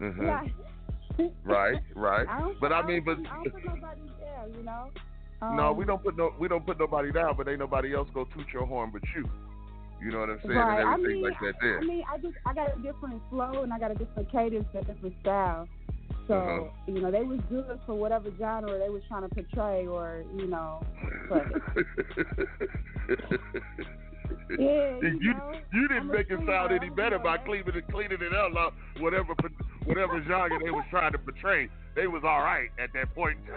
[0.00, 0.26] Mhm.
[0.26, 0.54] Like,
[1.44, 2.26] Right, right.
[2.28, 4.90] I But I don't mean, but I don't put nobody there, you know.
[5.50, 8.08] no, Um, we don't put no, we don't put nobody down, but ain't nobody else
[8.14, 9.28] go toot your horn but you.
[10.00, 10.56] You know what I'm saying?
[10.56, 10.80] Right.
[10.80, 11.78] And I everything mean, like that there.
[11.78, 14.66] I mean, I just I got a different flow and I got a different cadence
[14.74, 15.68] and a different style.
[16.28, 16.68] So Uh-huh.
[16.86, 20.46] you know, they was good for whatever genre they was trying to portray, or you
[20.46, 20.82] know,
[24.58, 27.84] Yeah, you you know, you didn't I'm make it sound any better by cleaning it
[27.90, 28.72] cleaning it up, like
[29.02, 29.34] whatever
[29.84, 31.68] whatever genre they was trying to portray.
[31.94, 33.38] They was all right at that point.
[33.46, 33.52] they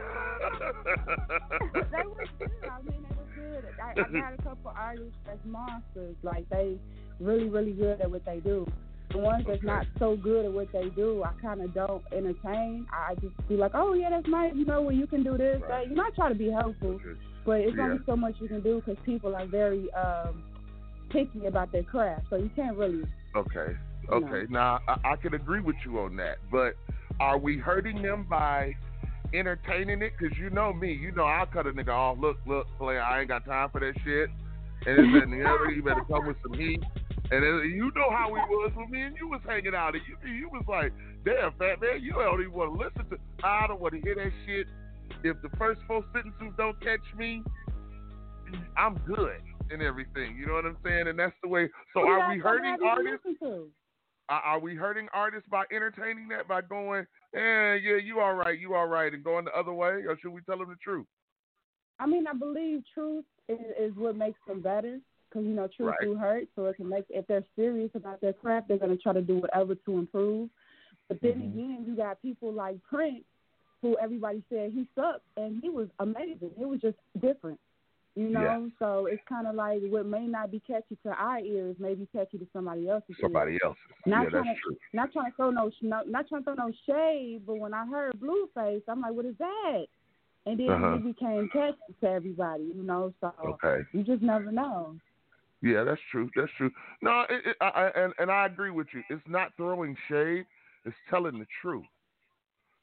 [2.08, 2.50] was good.
[2.70, 3.66] I mean, they was good.
[3.82, 6.16] I, I got a couple artists that's monsters.
[6.24, 6.78] Like they
[7.20, 8.66] really, really good at what they do.
[9.12, 12.88] The ones that's not so good at what they do, I kind of don't entertain.
[12.94, 14.54] I just be like, oh yeah, that's nice.
[14.56, 15.62] You know, where you can do this.
[15.68, 15.90] That.
[15.90, 17.00] You might try to be helpful,
[17.46, 17.84] but it's Yeah.
[17.84, 20.44] only so much you can do because people are very um
[21.12, 22.26] picky about their craft.
[22.30, 23.04] So you can't really.
[23.36, 23.76] Okay.
[24.10, 24.44] Okay.
[24.50, 26.76] Now I, I can agree with you on that, but
[27.20, 28.76] are we hurting them by
[29.34, 30.14] entertaining it?
[30.18, 32.18] Because you know me, you know I'll cut a nigga off.
[32.20, 34.30] Look, look, player, I ain't got time for that shit.
[34.86, 36.82] And and the other, you better come with some heat.
[37.32, 40.04] And then, you know how we was with me and you was hanging out, and
[40.08, 40.92] you you was like,
[41.24, 43.18] damn, fat man, you don't even want to listen to.
[43.46, 44.68] I don't want to hear that shit.
[45.24, 47.44] If the first four sentences don't catch me,
[48.76, 49.42] I'm good
[49.72, 50.36] and everything.
[50.36, 51.08] You know what I'm saying?
[51.08, 51.70] And that's the way.
[51.94, 53.26] So are we hurting artists?
[54.30, 57.06] Are, are we hurting artists by entertaining that by going,
[57.36, 60.32] eh, yeah, you all right, you all right, and going the other way, or should
[60.32, 61.06] we tell them the truth?
[62.00, 65.00] I mean, I believe truth is, is what makes them better.
[65.30, 66.02] Because you know, truth Right.
[66.02, 67.06] do hurt, so it can make.
[67.10, 70.50] If they're serious about their craft, they're gonna try to do whatever to improve.
[71.08, 71.58] But then Mm-hmm.
[71.58, 73.24] again, you got people like Prince,
[73.82, 76.52] who everybody said he sucked, and he was amazing.
[76.60, 77.60] It was just different.
[78.16, 81.78] You know, so it's kind of like what may not be catchy to our ears
[81.80, 83.16] may be catchy to somebody else's.
[83.22, 83.80] Somebody else's.
[84.06, 84.78] Not yeah, trying that's to, true.
[84.94, 87.86] Not trying to throw no, no, not trying to throw no shade, but when I
[87.86, 89.86] heard Blueface, I'm like, what is that?
[90.46, 90.96] And then Uh-huh.
[90.96, 92.64] it became catchy to everybody.
[92.76, 93.82] You know, so Okay.
[93.94, 94.98] you just never know.
[95.62, 96.30] Yeah, that's true.
[96.36, 96.72] That's true.
[97.02, 99.04] No, it, it, I, I, and and I agree with you.
[99.10, 100.46] It's not throwing shade.
[100.84, 101.86] It's telling the truth.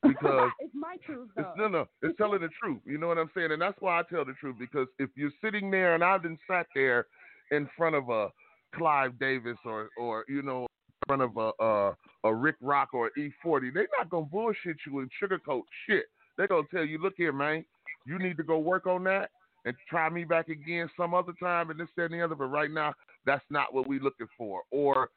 [0.03, 1.63] Because it's my truth It's, though.
[1.65, 2.81] no, no, it's telling the truth.
[2.85, 3.53] You know what I'm saying?
[3.53, 6.39] And that's why I tell the truth because if you're sitting there and I've been
[6.49, 7.07] sat there
[7.51, 8.29] in front of a
[8.75, 13.11] Clive Davis or or you know in front of a a, a Rick Rock or
[13.19, 16.05] E40, they're not gonna bullshit you and sugarcoat shit.
[16.37, 17.65] They're gonna tell you, look here, man,
[18.07, 19.31] you need to go work on that
[19.65, 22.35] and try me back again some other time and this, that, and the other.
[22.35, 22.95] But right now,
[23.27, 24.63] that's not what we're looking for.
[24.71, 25.11] Or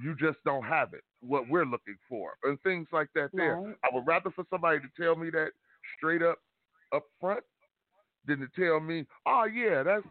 [0.00, 3.30] you just don't have it, what we're looking for, and things like that.
[3.32, 3.74] There, Right.
[3.84, 5.50] I would rather for somebody to tell me that
[5.96, 6.38] straight up,
[6.92, 7.44] up front,
[8.26, 10.06] than to tell me, oh yeah, that's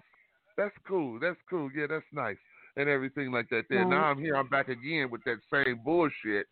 [0.58, 2.38] that's cool, that's cool, yeah, that's nice,
[2.76, 3.66] and everything like that.
[3.70, 3.90] There, Right.
[3.90, 6.48] now I'm here, I'm back again with that same bullshit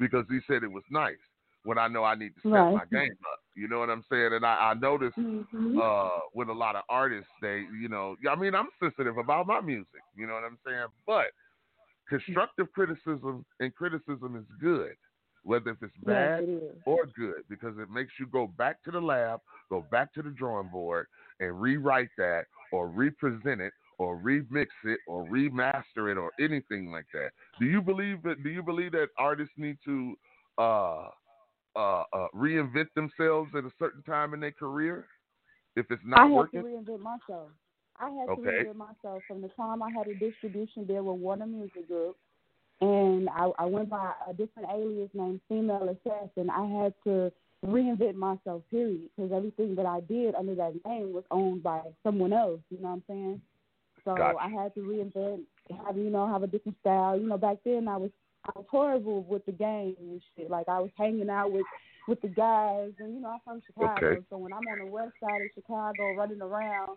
[0.00, 1.16] because he said it was nice
[1.64, 2.74] when I know I need to step Right.
[2.74, 3.40] my game up.
[3.54, 4.32] You know what I'm saying?
[4.32, 5.78] And I, I noticed Mhm.
[5.80, 9.60] uh, with a lot of artists, they, you know, I mean, I'm sensitive about my
[9.60, 10.02] music.
[10.16, 10.86] You know what I'm saying?
[11.06, 11.26] But
[12.18, 14.94] constructive criticism and criticism is good,
[15.44, 18.90] whether if it's Yes, bad it or good, because it makes you go back to
[18.90, 19.40] the lab,
[19.70, 21.06] go back to the drawing board,
[21.40, 27.06] and rewrite that, or represent it, or remix it, or remaster it, or anything like
[27.12, 27.30] that.
[27.60, 28.42] Do you believe that?
[28.42, 30.14] Do you believe that artists need to
[30.58, 31.08] uh,
[31.76, 35.06] uh, uh, reinvent themselves at a certain time in their career
[35.76, 36.62] if it's not I working?
[36.62, 37.50] to reinvent myself.
[38.00, 38.40] I had Okay.
[38.42, 42.16] to reinvent myself from the time I had a distribution deal with Warner Music Group,
[42.80, 46.50] and I, I went by a different alias named Female Assassin.
[46.50, 47.32] I had to
[47.64, 52.32] reinvent myself, period, because everything that I did under that name was owned by someone
[52.32, 52.60] else.
[52.70, 53.42] You know what I'm saying?
[54.04, 54.38] So Gotcha.
[54.40, 55.42] I had to reinvent,
[55.84, 57.18] have you know, have a different style.
[57.18, 58.10] You know, back then I was
[58.46, 60.50] I was horrible with the game and shit.
[60.50, 61.66] Like I was hanging out with
[62.08, 64.22] with the guys, and you know I'm from Chicago, Okay.
[64.28, 66.96] so when I'm on the west side of Chicago running around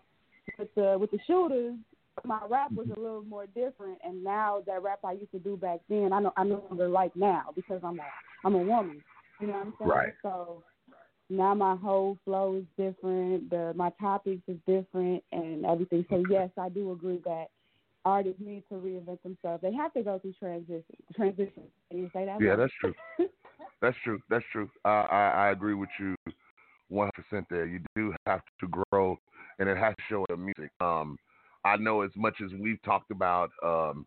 [0.58, 1.74] with the with the shooters,
[2.24, 3.98] my rap was a little more different.
[4.04, 6.88] And now that rap I used to do back then, I know I no longer
[6.88, 8.04] like now because I'm a
[8.44, 9.02] I'm a woman.
[9.40, 9.90] You know what I'm saying?
[9.90, 10.12] Right.
[10.22, 10.62] So
[11.28, 13.50] now my whole flow is different.
[13.50, 16.04] The my topics is different and everything.
[16.08, 17.46] So yes, I do agree that
[18.04, 19.62] artists need to reinvent themselves.
[19.62, 20.84] They have to go through transition.
[21.14, 21.64] Transition.
[21.90, 22.40] Can you say that?
[22.40, 22.94] Yeah, that's true.
[23.82, 24.18] That's true.
[24.30, 24.70] That's true.
[24.86, 26.16] I, I I agree with you
[26.88, 27.66] one percent there.
[27.66, 29.18] You do have to grow,
[29.58, 30.70] and it has to show in the music.
[30.80, 31.16] Um,
[31.64, 34.06] I know as much as we've talked about um,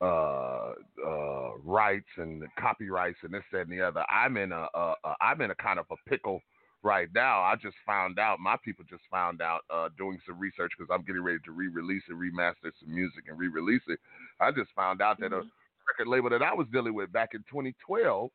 [0.00, 0.72] uh,
[1.06, 4.04] uh, rights and copyrights and this, that, and the other.
[4.10, 6.40] I'm in a, a, a I'm in a kind of a pickle
[6.82, 7.40] right now.
[7.40, 8.38] I just found out.
[8.38, 12.02] My people just found out uh, doing some research because I'm getting ready to re-release
[12.08, 13.98] and remaster some music and re-release it.
[14.40, 15.42] I just found out that a
[15.88, 18.30] record label that I was dealing with back in 2012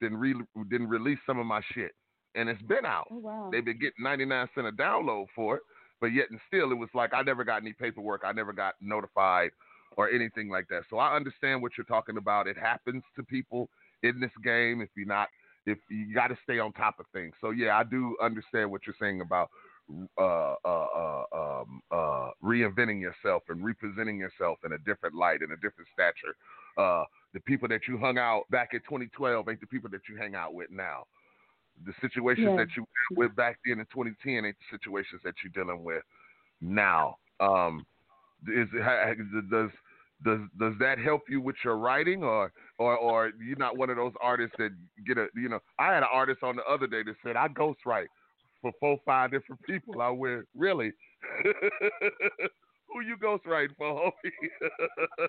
[0.00, 0.34] didn't re-
[0.70, 1.92] didn't release some of my shit,
[2.34, 3.06] and it's been out.
[3.10, 3.48] Oh, wow.
[3.52, 5.62] They've been getting 99 cent a download for it,
[6.00, 8.22] but yet and still, it was like I never got any paperwork.
[8.24, 9.50] I never got notified
[9.96, 10.82] or anything like that.
[10.90, 12.46] So I understand what you're talking about.
[12.46, 13.68] It happens to people
[14.02, 15.28] in this game if you're not
[15.66, 17.34] if you got to stay on top of things.
[17.40, 19.50] So yeah, I do understand what you're saying about
[20.18, 25.52] uh, uh, uh, um, uh, reinventing yourself and representing yourself in a different light, in
[25.52, 26.34] a different stature.
[26.76, 30.16] Uh, the people that you hung out back in 2012 ain't the people that you
[30.16, 31.04] hang out with now.
[31.84, 32.56] The situations Yeah.
[32.56, 36.02] that you were with back then in 2010 ain't the situations that you're dealing with
[36.60, 37.16] now.
[37.40, 37.86] Um,
[38.48, 38.68] is
[39.50, 39.70] does
[40.24, 43.96] does does that help you with your writing, or or or you're not one of
[43.96, 44.70] those artists that
[45.06, 45.60] get a you know?
[45.78, 48.06] I had an artist on the other day that said I ghostwrite
[48.62, 50.00] for four five different people.
[50.00, 50.92] I went really.
[52.88, 55.28] Who you ghostwriting for, homie?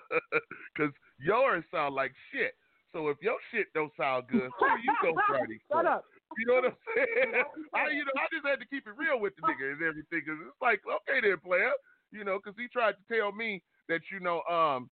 [0.74, 2.54] Because yours sound like shit.
[2.92, 5.82] So if your shit don't sound good, who are you ghostwriting for?
[5.82, 6.04] Shut up.
[6.36, 7.32] You know what I'm saying?
[7.74, 10.22] I, you know, I just had to keep it real with the nigga and everything.
[10.26, 11.70] Cause it's like, okay, then, player.
[12.10, 14.88] You know, because he tried to tell me that, you know, um,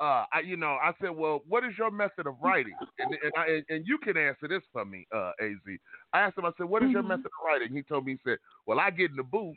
[0.00, 2.78] uh, I, you know, I said, well, what is your method of writing?
[2.98, 5.56] And and, I, and, and you can answer this for me, uh, Az.
[6.12, 7.04] I asked him, I said, what is your Mhm.
[7.04, 7.74] method of writing?
[7.74, 9.56] He told me, he said, well, I get in the booth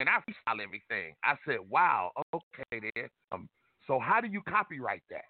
[0.00, 1.14] and I freestyle everything.
[1.24, 3.08] I said, wow, okay then.
[3.32, 3.48] Um,
[3.86, 5.24] so how do you copyright that?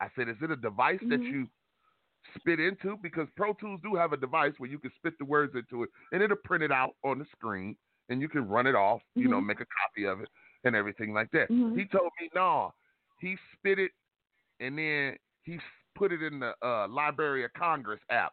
[0.00, 1.30] I said, is it a device that Mhm.
[1.30, 1.46] you
[2.38, 2.96] spit into?
[3.02, 5.90] Because Pro Tools do have a device where you can spit the words into it
[6.12, 7.76] and it'll print it out on the screen
[8.08, 9.46] and you can run it off, you know, Mhm.
[9.46, 10.28] make a copy of it
[10.64, 11.48] and everything like that.
[11.50, 11.76] Mhm.
[11.78, 12.72] He told me, no,
[13.20, 13.92] he spit it
[14.60, 15.60] and then he
[15.94, 18.32] put it in the uh, Library of Congress app.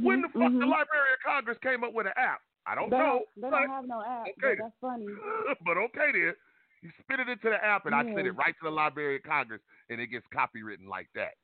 [0.00, 0.68] When the fuck the Mhm.
[0.68, 2.40] Library of Congress came up with an app?
[2.66, 3.04] I don't they know.
[3.06, 4.26] Don't, they but, don't have no app.
[4.38, 4.54] okay.
[4.60, 5.06] That's funny.
[5.64, 6.34] but okay then.
[6.82, 8.26] You spit it into the app, and I send Yeah.
[8.32, 11.34] it right to the Library of Congress, and it gets copywritten like that.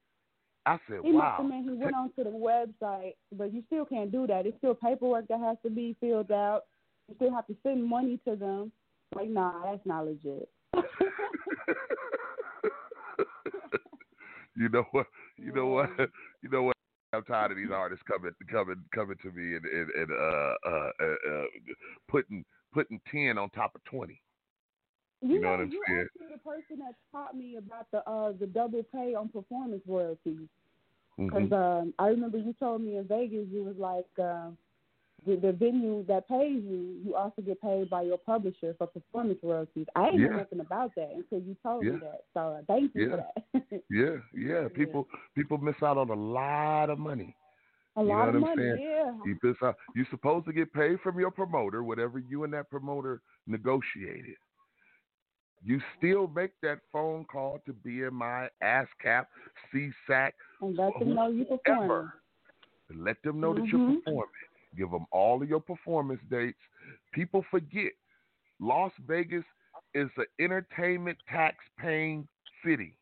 [0.66, 1.36] I said, He must wow.
[1.38, 4.46] have meant he went onto the website, but you still can't do that.
[4.46, 6.62] It's still paperwork that has to be filled out.
[7.08, 8.72] You still have to send money to them.
[9.14, 10.48] Like, nah, that's not legit.
[14.56, 15.06] you know what?
[15.36, 15.90] You know what?
[16.42, 16.76] You know what?
[17.12, 20.90] I'm tired of these artists coming, coming, coming to me and and, and uh, uh,
[21.00, 21.44] uh, uh,
[22.08, 24.20] putting putting ten on top of twenty.
[25.22, 26.08] You, You know what I'm saying?
[26.30, 30.48] the person that taught me about the uh the double pay on performance royalties.
[31.18, 31.52] Because Mhm.
[31.52, 34.50] um, I remember you told me in Vegas you was like uh,
[35.26, 39.38] the the venue that pays you, you also get paid by your publisher for performance
[39.42, 39.86] royalties.
[39.96, 40.28] I ain't Yeah.
[40.28, 41.92] knew nothing about that until you told Yeah.
[41.92, 42.24] me that.
[42.34, 43.16] So uh, thank you Yeah.
[43.16, 43.82] for that.
[43.88, 44.68] Yeah, yeah.
[44.74, 47.34] People people miss out on a lot of money.
[47.96, 48.78] A you lot know of money, saying?
[48.82, 49.12] yeah.
[49.24, 49.76] You miss out.
[49.94, 54.36] You're supposed to get paid from your promoter, whatever you and that promoter negotiated.
[55.64, 59.26] You still make that phone call to BMI, ASCAP,
[59.72, 61.46] SESAC, and let them know you.
[62.88, 63.72] And let them know that Mhm.
[63.72, 64.34] you're performing.
[64.76, 66.60] Give them all of your performance dates.
[67.12, 67.92] People forget
[68.60, 69.44] Las Vegas
[69.94, 72.28] is an entertainment tax paying
[72.62, 72.96] city.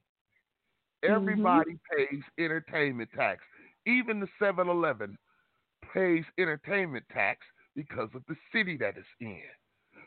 [1.02, 3.44] Everybody pays entertainment tax.
[3.84, 5.18] Even the 7 Eleven
[5.92, 9.42] pays entertainment tax because of the city that it's in.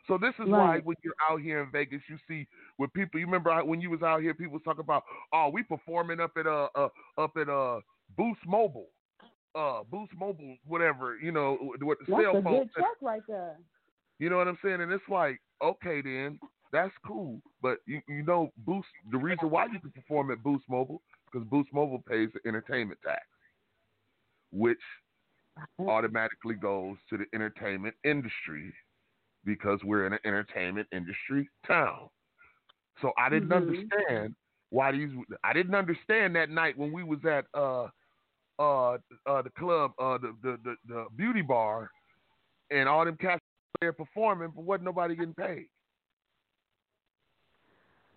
[0.07, 2.47] So this is why when you're out here in Vegas, you see
[2.77, 3.19] when people.
[3.19, 5.03] You remember when you was out here, people was talking about,
[5.33, 6.87] oh, we performing up at uh, uh
[7.17, 7.81] up at uh
[8.15, 8.87] Boost Mobile,
[9.53, 12.59] uh Boost Mobile, whatever you know, what the That's cell a phone.
[12.59, 13.57] good check right there.
[14.19, 14.81] You know what I'm saying?
[14.81, 16.39] And it's like, okay, then
[16.71, 18.87] that's cool, but you you know, Boost.
[19.11, 21.01] The reason why you can perform at Boost Mobile
[21.31, 23.25] because Boost Mobile pays the entertainment tax,
[24.51, 24.79] which
[25.79, 28.73] automatically goes to the entertainment industry
[29.47, 32.09] because we're in an entertainment industry town.
[33.01, 33.55] So I didn't Mhm.
[33.55, 34.35] understand
[34.69, 35.11] why these.
[35.43, 37.89] I didn't understand that night when we was at uh
[38.59, 41.89] uh uh the club uh the the the, the beauty bar,
[42.69, 43.41] and all them cats
[43.79, 45.67] there performing, but wasn't nobody getting paid.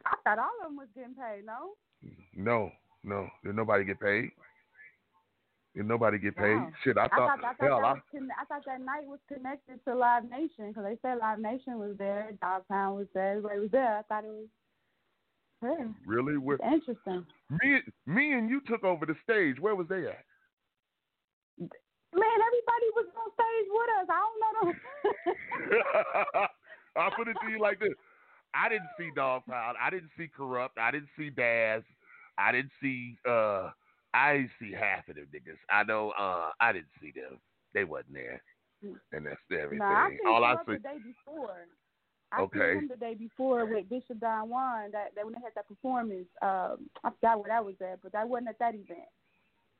[0.06, 1.44] I thought all of them was getting paid.
[1.44, 1.76] No.
[2.34, 2.72] No,
[3.04, 4.30] no, did nobody get paid?
[5.76, 6.58] Did nobody get paid?
[6.82, 9.06] Shit, I thought, I thought, I thought, hell, that I, conne- I thought that night
[9.06, 13.36] was connected to Live Nation because they said Live Nation was there, Dogtown was there,
[13.36, 13.98] everybody was there.
[13.98, 14.48] I thought it was.
[15.62, 17.26] Yeah, really, where interesting.
[17.50, 19.60] me, me and you took over the stage.
[19.60, 20.24] Where was they at?
[21.58, 24.08] Man, everybody was on stage with us.
[24.08, 26.48] I don't know them.
[26.96, 27.92] I'll put it to you like this.
[28.54, 29.76] I didn't see Dogg Pound.
[29.80, 30.78] I didn't see Kurupt.
[30.80, 31.82] I didn't see Daz.
[32.38, 33.70] I didn't see uh
[34.14, 35.58] I didn't see half of them niggas.
[35.70, 37.38] I know uh I didn't see them.
[37.74, 38.42] They wasn't there.
[39.12, 39.78] And that's everything.
[39.78, 41.66] Nah, I All I see the day before.
[42.32, 42.74] I Okay.
[42.74, 44.92] seen him the day before with Bishop Don Juan.
[44.92, 48.12] That, that when they had that performance, um, I forgot where that was at, but
[48.12, 49.08] that wasn't at that event.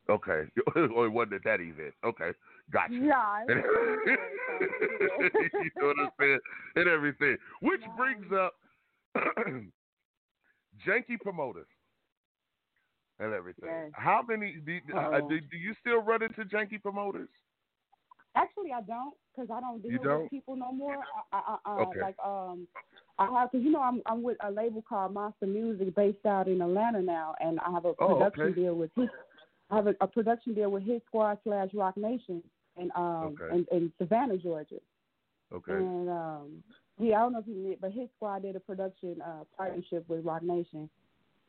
[0.08, 0.44] Okay.
[0.74, 1.94] or it wasn't at that event.
[2.04, 2.32] Okay.
[2.72, 2.92] Gotcha.
[2.92, 3.64] Yeah, it
[5.54, 6.38] you know what I'm saying?
[6.76, 7.36] And everything.
[7.60, 8.54] Which brings up
[10.86, 11.66] janky promoters
[13.20, 13.68] and everything.
[13.68, 13.90] Yes.
[13.92, 15.28] How many do, uh, Uh-oh.
[15.28, 17.28] do do you still run into janky promoters?
[18.36, 20.22] Actually, I don't, cause I don't deal You don't?
[20.22, 20.96] with people no more.
[21.32, 22.00] I, I, I, Okay.
[22.00, 22.66] Like, um,
[23.18, 26.48] I have, cause you know, I'm I'm with a label called Monster Music based out
[26.48, 28.54] in Atlanta now, and I have a Oh, production okay.
[28.60, 29.08] deal with his.
[29.70, 32.42] I have a, a production deal with His Squad slash Roc Nation,
[32.76, 33.54] and um, Okay.
[33.56, 34.80] in, in Savannah, Georgia.
[35.52, 35.72] Okay.
[35.72, 36.64] And um,
[36.98, 40.08] yeah, I don't know if you knew, but His Squad did a production uh partnership
[40.08, 40.88] with Roc Nation.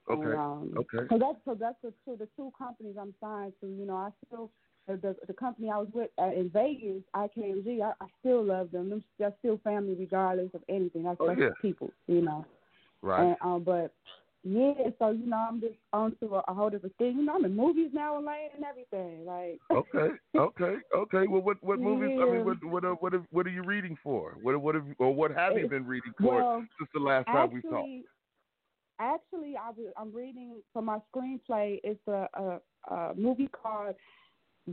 [0.09, 0.21] Okay.
[0.21, 1.07] And, um, Okay.
[1.09, 3.67] So that's so that's the two the two companies I'm signed to.
[3.67, 4.49] You know, I still
[4.87, 7.81] the the, company I was with uh, in Vegas, IKMG.
[7.81, 8.89] I, I still love them.
[8.89, 11.03] Them they're still family regardless of anything.
[11.03, 11.49] That's Oh, that's yeah.
[11.61, 11.91] people.
[12.07, 12.45] You know.
[13.01, 13.27] Right.
[13.27, 13.93] And, um, but
[14.43, 17.17] yeah, so you know, I'm just on to a, a whole different thing.
[17.17, 19.25] You know, I'm in movies now and lane and everything.
[19.25, 19.59] Like.
[19.71, 21.27] Okay, okay, okay.
[21.27, 22.19] Well, what what movies?
[22.21, 24.37] I mean, what what uh, what have, what are you reading for?
[24.41, 27.51] What what have or what have you been reading for well, since the last time
[27.51, 27.87] we talked?
[29.01, 31.79] Actually, actually, I was, I'm reading for my screenplay.
[31.83, 33.95] It's a, a, a movie called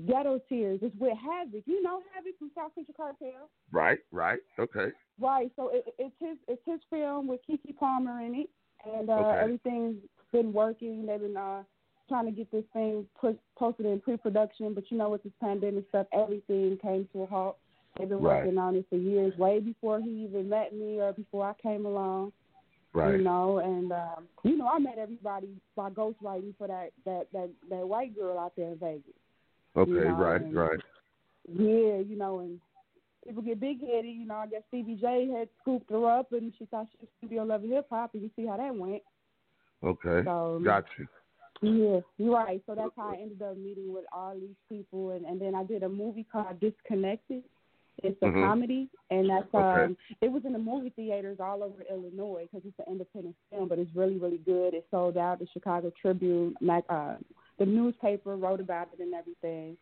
[0.06, 0.80] Ghetto Tears.
[0.82, 1.62] It's with Havoc.
[1.66, 4.40] You know Havoc from South Central Cartel, Right, right.
[4.58, 4.88] Okay,
[5.20, 5.50] right?
[5.56, 8.50] So it, it's his it's his film with Keke Palmer in it,
[8.84, 9.40] and uh, Okay.
[9.40, 9.96] everything's
[10.32, 11.06] been working.
[11.06, 11.62] They've been uh,
[12.08, 15.84] trying to get this thing put, posted in pre-production, but you know with this pandemic
[15.88, 17.56] stuff, everything came to a halt.
[17.98, 18.44] They've been Right.
[18.44, 21.86] working on it for years, way before he even met me or before I came
[21.86, 22.32] along.
[22.92, 23.18] Right.
[23.18, 27.50] You know, and um, you know, I met everybody by ghostwriting for that that that
[27.70, 29.02] that white girl out there in Vegas.
[29.76, 30.80] Okay, you know, right, and- right.
[31.50, 32.60] Yeah, you know, and
[33.26, 34.14] people get big headed.
[34.14, 37.08] You know, I guess Stevie J had scooped her up, and she thought she was
[37.20, 39.02] gonna be on Love Hip Hop, and you see how that went.
[39.82, 41.06] Okay, So- got you.
[41.60, 42.62] Yeah, you're right.
[42.66, 45.64] So that's how I ended up meeting with all these people, and and then I
[45.64, 47.42] did a movie called Disconnected.
[48.02, 48.42] It's a Mhm.
[48.42, 49.84] comedy, and that's Okay.
[49.84, 49.96] um.
[50.20, 53.78] It was in the movie theaters all over Illinois because it's an independent film, but
[53.78, 54.74] it's really really good.
[54.74, 55.38] It sold out.
[55.40, 57.16] The Chicago Tribune, like uh,
[57.58, 59.76] the newspaper wrote about it and everything.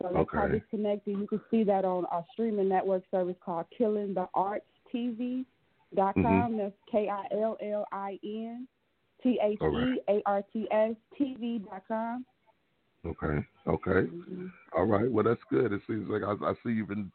[0.00, 0.58] So that's Okay.
[0.58, 1.18] Disconnected.
[1.18, 5.44] You can see that on our streaming network service called Killing the Arts TV
[5.94, 6.54] dot com.
[6.54, 6.56] Mhm.
[6.58, 8.66] That's K I L L I N
[9.22, 12.24] T H E A R T S TV dot com.
[13.04, 14.10] Okay, okay,
[14.72, 15.10] all right.
[15.10, 15.72] Well, that's good.
[15.72, 17.10] It seems like I, I see you've been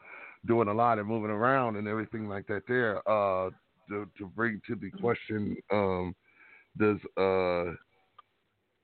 [0.45, 2.63] doing a lot and moving around and everything like that.
[2.67, 3.49] There, uh,
[3.89, 6.15] to to bring to the question, um,
[6.77, 7.73] does uh,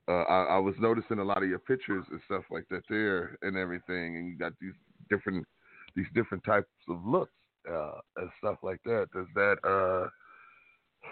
[0.08, 3.38] uh, I, I was noticing a lot of your pictures and stuff like that there
[3.42, 4.74] and everything, and you got these
[5.08, 5.46] different
[5.94, 7.32] these different types of looks
[7.70, 9.08] uh, and stuff like that.
[9.14, 10.08] Does that uh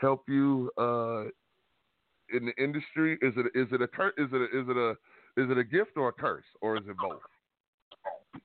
[0.01, 1.25] help you uh
[2.31, 3.19] in the industry?
[3.23, 4.91] Is it is it a cur- is it a, is it a
[5.41, 7.21] is it a gift or a curse or is it both?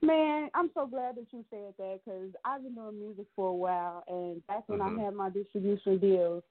[0.02, 3.54] Man, I'm so glad that you said that because I've been doing music for a
[3.54, 5.00] while, and that's when Mhm.
[5.00, 6.44] I had my distribution deals.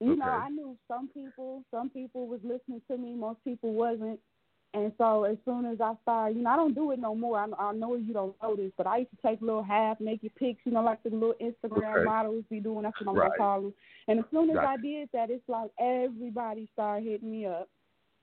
[0.00, 4.20] You know, I knew some people, some people was listening to me, most people wasn't.
[4.74, 7.38] And so as soon as I started, you know, I don't do it no more.
[7.38, 10.34] I, I know you don't know this, but I used to take little half naked
[10.34, 12.04] pics, you know, like the little Instagram Okay.
[12.04, 12.82] models be doing.
[12.82, 13.30] That's what I'm Right.
[13.30, 13.74] gonna call them.
[14.08, 17.68] And as soon as I did that, it's like everybody started hitting me up.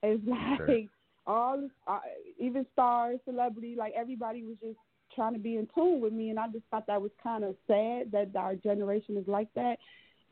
[0.04, 0.90] It's like Okay.
[1.28, 2.00] All uh,
[2.40, 4.78] even stars, celebrity, like everybody was just
[5.16, 7.56] trying to be in tune with me, and I just thought that was kind of
[7.68, 9.78] sad that our generation is like that.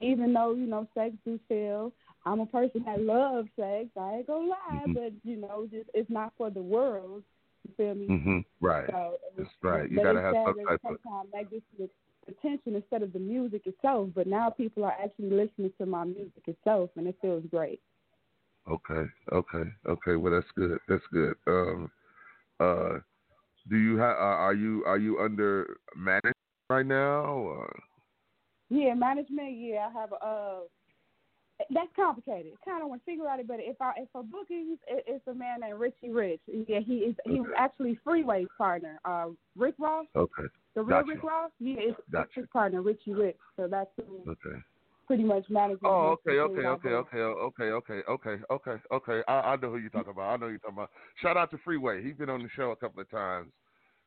[0.02, 1.92] Even though you know sex do sell,
[2.26, 3.88] I'm a person that loves sex.
[4.00, 4.94] I ain't gonna lie, Mhm.
[4.94, 7.24] but you know, just it's not for the world.
[7.68, 8.08] You feel me?
[8.08, 8.90] hmm Right.
[8.90, 9.90] So, That's right.
[9.90, 11.90] You gotta have some type of sometimes that gets the
[12.28, 14.10] attention instead of the music itself.
[14.16, 17.82] But now people are actually listening to my music itself, and it feels great.
[18.70, 20.16] Okay, okay, okay.
[20.16, 20.78] Well, that's good.
[20.88, 21.34] That's good.
[21.48, 21.92] Um,
[22.60, 23.00] uh,
[23.70, 24.16] do you have?
[24.18, 26.36] Uh, are you are you under management
[26.70, 27.24] right now?
[27.24, 27.80] Or?
[28.70, 29.58] Yeah, management.
[29.58, 30.26] Yeah, I have a.
[30.26, 30.60] Uh,
[31.72, 32.54] that's complicated.
[32.64, 35.28] Kind of want to figure out it, but if I if for bookings, it, it's
[35.28, 36.42] a man named Richie Rich.
[36.48, 37.16] Yeah, he is.
[37.26, 39.00] He was actually Freeway's partner.
[39.04, 40.44] Uh, Rick Ross, Okay,
[40.76, 41.10] the real Gotcha.
[41.10, 41.52] Rick Ross.
[41.60, 42.40] Yeah, it's, it's Gotcha.
[42.40, 43.38] his partner, Richie Rich.
[43.58, 44.58] So that's who okay.
[45.10, 45.80] Pretty much manages.
[45.84, 49.22] Oh, okay, okay, okay, okay, okay, okay, okay, okay, okay.
[49.28, 50.30] I, I know who you're talking about.
[50.30, 50.92] I know who you're talking about.
[51.20, 52.04] Shout out to Freeway.
[52.04, 53.52] He's been on the show a couple of times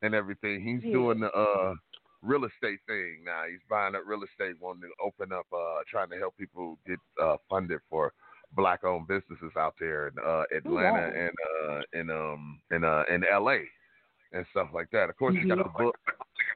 [0.03, 0.63] and everything.
[0.63, 0.93] He's Yeah.
[0.93, 1.75] doing the uh
[2.23, 3.43] real estate thing now.
[3.51, 7.01] He's buying up real estate, wanting to open up, uh, trying to help people get
[7.21, 8.13] uh funded for
[8.55, 11.13] black owned businesses out there in uh Atlanta wow.
[11.17, 13.59] and uh in um in uh in LA
[14.33, 15.11] and stuff like that.
[15.11, 15.97] Of course, you got the book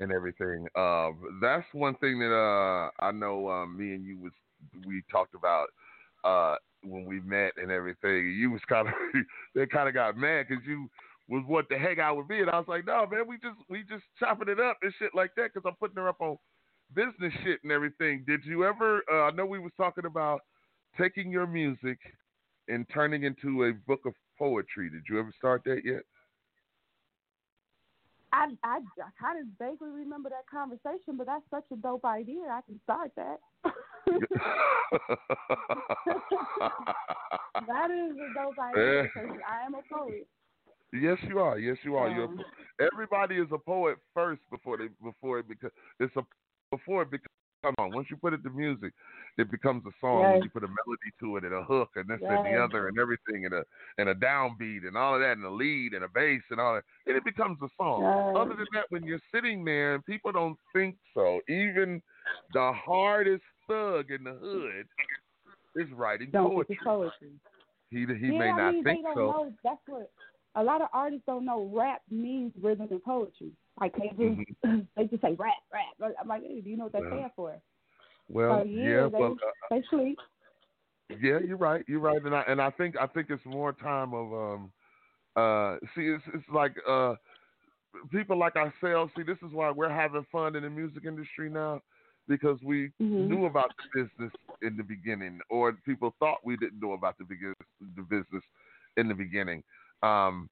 [0.01, 0.67] and everything.
[0.75, 3.49] Uh, that's one thing that uh, I know.
[3.49, 4.33] Um, me and you was
[4.87, 5.69] we talked about
[6.25, 8.35] uh, when we met and everything.
[8.39, 8.95] You was kind of
[9.55, 10.89] they kind of got mad because you
[11.29, 13.59] was what the heck out with me, and I was like, no, man, we just
[13.69, 16.37] we just chopping it up and shit like that because I'm putting her up on
[16.95, 18.25] business shit and everything.
[18.27, 19.03] Did you ever?
[19.11, 20.41] Uh, I know we was talking about
[20.99, 21.99] taking your music
[22.69, 24.91] and turning into a book of poetry.
[24.91, 26.03] Did you ever start that yet?
[28.33, 32.43] I, I, I kind of vaguely remember that conversation, but that's such a dope idea.
[32.51, 33.39] I can start that.
[37.67, 40.27] that is a dope idea because I am a poet.
[40.93, 41.59] Yes, you are.
[41.59, 42.11] Yes, you are.
[42.11, 42.41] You're Um,
[42.81, 46.23] everybody is a poet first before they before it becomes it's a
[46.71, 47.27] before it becomes
[47.63, 47.95] come on.
[47.95, 48.93] Once you put it to music,
[49.39, 50.23] it becomes a song.
[50.23, 50.41] Yes.
[50.45, 52.99] You put a melody to it and a hook and this and the other and
[52.99, 53.65] everything and a
[53.99, 56.75] and a downbeat and all of that and a lead and a bass and all
[56.75, 56.85] that.
[57.07, 58.03] And it becomes a song.
[58.03, 58.41] Yes.
[58.41, 62.03] Other than that, when you're sitting there and people don't think so, even
[62.53, 64.87] the hardest thug in the hood
[65.77, 66.79] is writing Don't poetry.
[66.85, 67.33] poetry.
[67.91, 69.21] He he yeah, may I not mean, think so.
[69.21, 69.53] know.
[69.63, 70.11] That's what
[70.57, 71.71] a lot of artists don't know.
[71.73, 73.53] Rap means rhythm and poetry.
[73.81, 76.13] Like they just they just say rap, rap.
[76.21, 77.61] I'm like, hey, do you know what that Well, stands for?
[78.29, 80.19] Well, so, yeah, yeah, they, well, uh, they sleep.
[81.21, 81.85] Yeah, you're right.
[81.87, 84.73] You're right, and I and I think I think it's more time of um
[85.37, 87.15] uh see it's it's like uh
[88.11, 89.13] people like ourselves.
[89.17, 91.81] See, this is why we're having fun in the music industry now
[92.29, 93.29] because we Mhm.
[93.29, 97.25] knew about the business in the beginning, or people thought we didn't know about the
[97.25, 97.55] begin
[97.95, 98.43] the business
[98.97, 99.63] in the beginning.
[100.03, 100.49] Um,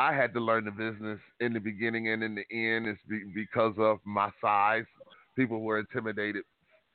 [0.00, 2.86] I had to learn the business in the beginning and in the end.
[2.86, 4.86] It's be, because of my size.
[5.36, 6.44] People were intimidated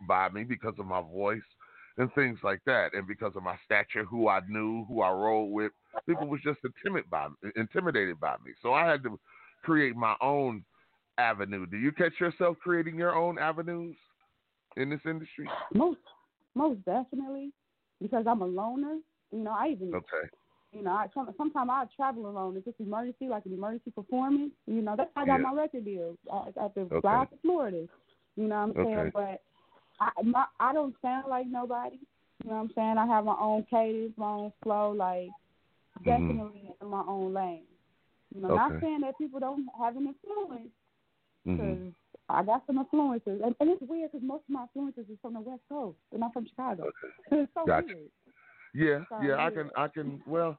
[0.07, 1.39] by me because of my voice
[1.99, 5.51] and things like that, and because of my stature, who I knew, who I rolled
[5.51, 5.71] with.
[6.07, 8.53] People was just intimidated by me, intimidated by me.
[8.63, 9.19] So I had to
[9.63, 10.65] create my own
[11.19, 11.67] avenue.
[11.67, 13.95] Do you catch yourself creating your own avenues
[14.77, 15.47] in this industry?
[15.75, 15.99] Most,
[16.55, 17.51] most definitely,
[18.01, 18.97] because I'm a loner.
[19.31, 20.27] You know, I even Okay.
[20.75, 21.07] You know, I
[21.37, 22.57] sometimes I travel alone.
[22.57, 25.43] If it's emergency, like an emergency performance, you know, that's how I got Yeah.
[25.43, 26.17] my record deal.
[26.31, 26.99] I, I have to Okay.
[26.99, 27.87] fly to Florida.
[28.35, 28.97] You know what I'm saying?
[28.97, 29.11] Okay.
[29.13, 29.41] But
[30.01, 31.97] I my, I don't sound like nobody.
[32.43, 32.97] You know what I'm saying?
[32.97, 35.29] I have my own cadence, my own flow, like
[36.05, 36.09] Mm-hmm.
[36.27, 37.63] definitely in my own lane.
[38.35, 40.69] You know, not saying that people don't have an influence,
[41.45, 41.93] because Mhm.
[42.27, 45.35] I got some influences, and, and it's weird because most of my influences is from
[45.35, 46.89] the West Coast, and I'm from Chicago.
[47.31, 47.87] it's so Gotcha.
[47.87, 48.09] weird.
[48.75, 50.21] Yeah, Sorry, yeah, I can, I can.
[50.27, 50.57] Well,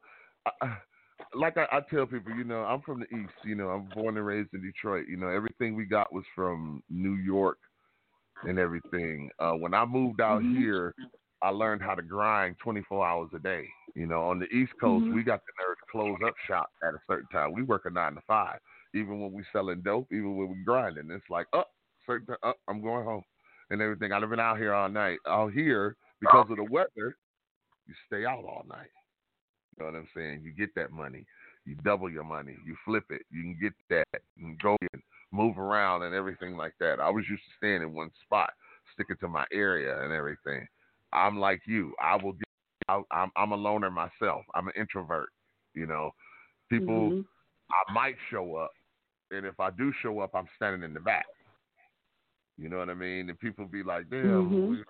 [0.63, 0.79] I,
[1.35, 3.35] like I, I tell people, you know, I'm from the East.
[3.45, 5.07] You know, I'm born and raised in Detroit.
[5.09, 7.59] You know, everything we got was from New York
[8.45, 9.31] and everything.
[9.39, 10.53] Uh, when I moved out Mhm.
[10.53, 10.95] here,
[11.43, 13.69] I learned how to grind 24 hours a day.
[13.95, 15.13] You know, on the East Coast, Mhm.
[15.13, 17.53] we got the nerve to close up shop at a certain time.
[17.55, 18.61] We work a nine to five,
[18.95, 21.11] even when we selling dope, even when we grinding.
[21.11, 21.71] It's like, up,
[22.07, 23.25] certain up, I'm going home,
[23.71, 24.13] and everything.
[24.13, 25.19] I've been out here all night.
[25.27, 27.17] Out here because of the weather,
[27.87, 28.91] you stay out all night.
[29.79, 30.43] You know what I'm saying?
[30.43, 31.25] You get that money,
[31.65, 35.59] you double your money, you flip it, you can get that and go and move
[35.59, 37.01] around and everything like that.
[37.01, 38.51] I was used to staying in one spot,
[38.95, 40.67] sticking to my area and everything.
[41.13, 41.95] I'm like you.
[42.01, 42.43] I will get.
[42.89, 44.43] I, I'm I'm a loner myself.
[44.55, 45.29] I'm an introvert.
[45.75, 46.13] You know,
[46.71, 47.11] people.
[47.11, 47.25] Mhm.
[47.73, 48.71] I might show up,
[49.33, 51.27] and if I do show up, I'm standing in the back.
[52.57, 53.29] You know what I mean?
[53.29, 54.85] And people be like, "Damn, Mhm.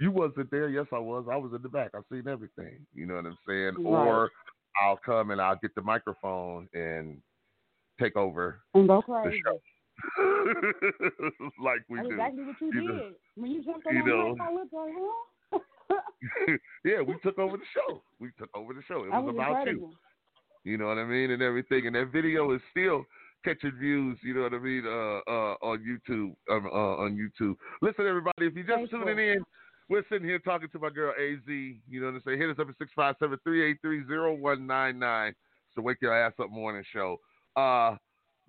[0.00, 1.26] You wasn't there." Yes, I was.
[1.30, 1.90] I was in the back.
[1.94, 2.86] I've seen everything.
[2.94, 3.74] You know what I'm saying?
[3.76, 4.06] Right.
[4.06, 4.30] Or
[4.82, 7.20] I'll come and I'll get the microphone and
[8.00, 9.42] take over And go the crazy.
[9.44, 9.60] show,
[11.62, 12.14] like we That's do.
[12.14, 12.84] exactly what you, You did.
[12.96, 14.32] know- When you jumped on you know.
[14.32, 14.92] mic, I looked like,
[15.90, 16.02] huh?
[16.84, 18.02] yeah, we took over the show.
[18.20, 19.04] We took over the show.
[19.04, 19.90] It was, was about incredible.
[20.64, 20.72] you.
[20.72, 21.86] You know what I mean, and everything.
[21.86, 23.04] And that video is still
[23.44, 24.18] catching views.
[24.22, 24.84] You know what I mean?
[24.84, 26.34] Uh, uh, on YouTube.
[26.50, 27.56] Um, uh, on YouTube.
[27.80, 29.38] Listen, everybody, if you're just tuning in,
[29.88, 31.38] we're sitting here talking to my girl Az.
[31.46, 32.40] You know what I'm saying?
[32.40, 35.34] Hit us up at 657 383 0199.
[35.74, 37.16] So wake your ass up morning show.
[37.56, 37.96] Uh,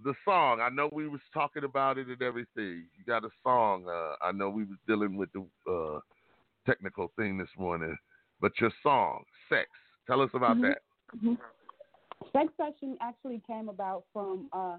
[0.03, 0.61] the song.
[0.61, 2.85] I know we was talking about it and everything.
[2.97, 3.85] You got a song.
[3.87, 5.99] Uh, I know we was dealing with the uh
[6.65, 7.97] technical thing this morning,
[8.39, 9.67] but your song, Sex.
[10.07, 10.61] Tell us about Mhm.
[10.61, 10.81] that.
[11.17, 11.37] Mhm.
[12.31, 14.77] Sex session actually came about from uh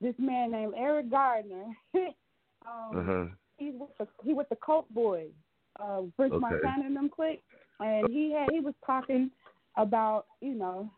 [0.00, 1.76] this man named Eric Gardner.
[1.94, 3.26] um, Uh-huh.
[3.58, 5.32] He's with the he with the Coke Boys,
[5.80, 6.40] uh, French Okay.
[6.40, 7.42] Montana and them click,
[7.80, 9.30] and he had he was talking
[9.76, 10.90] about you know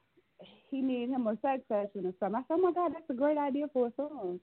[0.71, 2.37] he needed him a sex session or something.
[2.37, 4.39] I said, oh my god, that's a great idea for a song.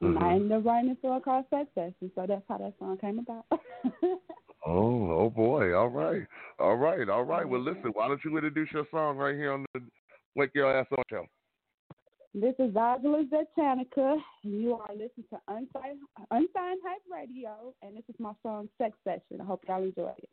[0.00, 0.32] And I Mhm.
[0.36, 3.46] ended up writing a song called Sex Session, so that's how that song came about.
[4.64, 5.74] Oh, oh boy.
[5.74, 6.22] All right.
[6.60, 7.08] All right.
[7.08, 7.48] All right.
[7.48, 9.80] Well, listen, why don't you introduce your song right here on the
[10.36, 11.26] Wake Your Ass Up show?
[12.34, 15.98] This is Azazla Zentanica, and you are listening to Unsigned,
[16.30, 19.38] Unsigned Hype Radio, and this is my song Sex Session.
[19.38, 20.30] I hope y'all enjoy it.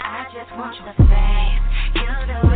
[0.00, 1.62] I just want your face.
[1.94, 2.53] You do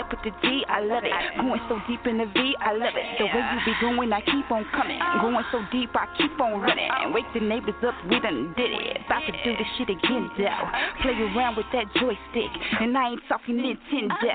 [0.00, 1.12] up with the D, I love it.
[1.36, 3.06] Going so deep in the V, I love it.
[3.20, 4.98] The way you be going, I keep on coming.
[5.20, 6.88] Going so deep, I keep on running.
[7.12, 9.04] Wake the neighbors up, we done did it.
[9.04, 10.64] About to do this shit again, though.
[11.04, 14.32] Play around with that joystick, and I ain't talking Nintendo.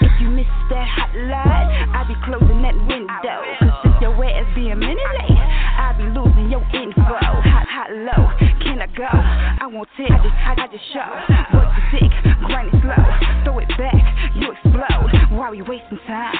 [0.00, 3.42] If you miss that hot hotline, I be closing that window.
[3.58, 7.02] Cause your ass be a minute late, I be losing your info.
[7.02, 8.30] Hot, hot, low,
[8.62, 9.08] can I go?
[9.08, 11.10] I won't tell, just, I, just show.
[11.56, 12.12] Work the dick,
[12.46, 13.02] grind it slow,
[13.44, 13.98] throw it back,
[14.36, 15.10] you explode.
[15.34, 16.34] Why we wasting time?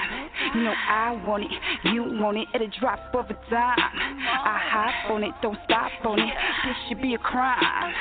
[0.55, 1.51] You know I want it,
[1.93, 3.77] you want it at a drop of a dime.
[3.79, 6.35] I hop on it, don't stop on it.
[6.65, 7.93] This should be a crime.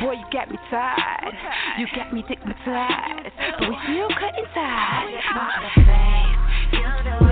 [0.00, 1.34] Boy, you got me tired,
[1.78, 5.10] you got me stigmatized, but we still cutting ties.
[6.72, 7.31] You do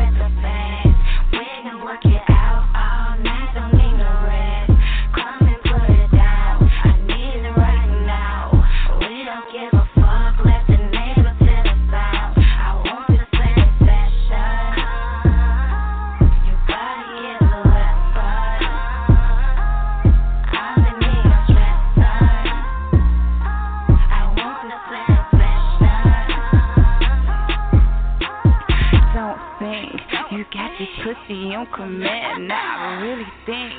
[31.74, 32.76] command now.
[32.78, 33.72] I really think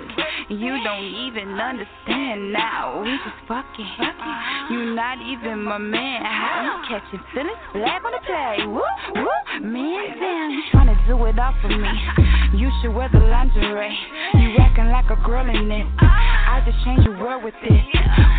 [0.49, 3.01] you don't even understand now.
[3.01, 3.88] We just fucking.
[4.71, 6.23] You not even my man.
[6.65, 7.57] You catching feelings?
[7.73, 8.67] Black on the play.
[8.67, 8.82] Woo,
[9.15, 9.61] woo.
[9.61, 10.51] Man down.
[10.51, 11.91] You trying to do it all for me.
[12.57, 13.97] You should wear the lingerie.
[14.36, 15.88] You acting like a girl in it.
[16.01, 17.86] I just change your world with it.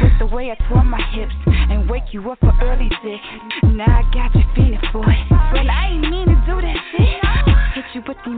[0.02, 3.20] With the way I twirl my hips and wake you up for early dick.
[3.64, 5.31] Now I got you feeling for it.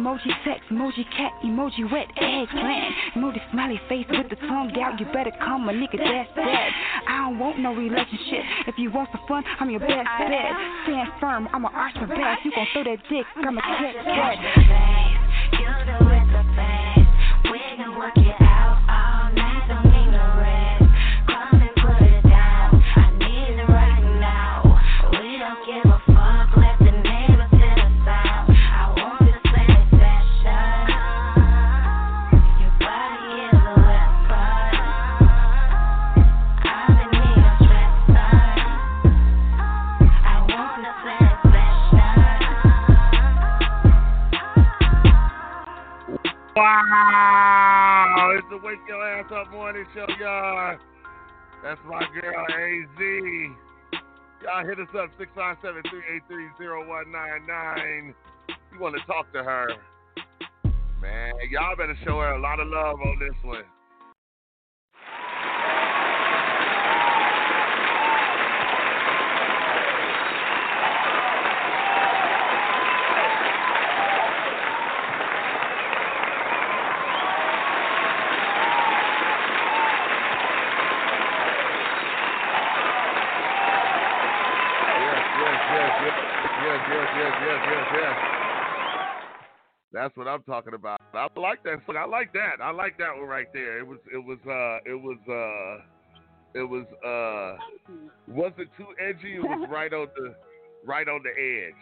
[0.05, 2.95] Emoji sex, emoji cat, emoji wet eggplant.
[3.17, 5.01] Emoji smiley face with the tongue out.
[5.01, 6.71] You better come, my nigga, that's that.
[7.09, 8.45] I don't want no relationship.
[8.67, 10.53] If you want some fun, I'm your best bet.
[10.85, 12.41] Stand firm, I'm an archer back.
[12.45, 14.37] You gon' throw that dick, I'm a cat cat.
[15.53, 16.14] You the
[51.65, 53.01] That's my girl, AZ.
[54.45, 55.09] Y'all hit us up,
[56.61, 58.15] 657-383-0199.
[58.71, 59.71] You want to talk to her.
[61.01, 63.65] Man, y'all better show her a lot of love on this one.
[90.05, 91.01] That's what I'm talking about.
[91.15, 91.97] I like that song.
[91.97, 92.63] I like that.
[92.63, 93.79] I like that one right there.
[93.79, 97.57] It was, it was, uh, it was, uh, it was, uh,
[98.29, 99.37] wasn't too edgy.
[99.37, 100.35] It was right on the,
[100.85, 101.73] right on the edge.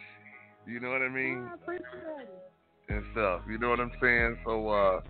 [0.65, 1.49] You know what I mean?
[2.87, 3.41] and stuff.
[3.49, 4.37] You know what I'm saying?
[4.45, 5.01] So uh,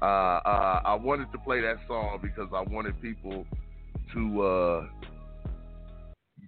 [0.00, 3.44] uh, uh, I wanted to play that song because I wanted people
[4.14, 4.86] to uh,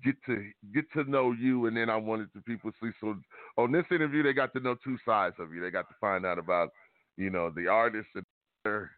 [0.07, 0.43] get to
[0.75, 2.93] get to know you, and then I wanted the people to see.
[3.01, 3.17] So
[3.59, 5.61] on this interview, they got to know two sides of you.
[5.61, 6.71] They got to find out about
[7.17, 8.25] you know the artist and
[8.65, 8.91] their,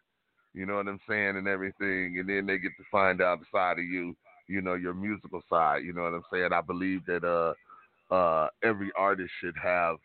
[0.53, 3.45] you know what I'm saying, and everything, and then they get to find out the
[3.51, 4.15] side of you.
[4.47, 5.83] You know your musical side.
[5.83, 6.53] You know what I'm saying.
[6.53, 9.97] I believe that uh, uh, every artist should have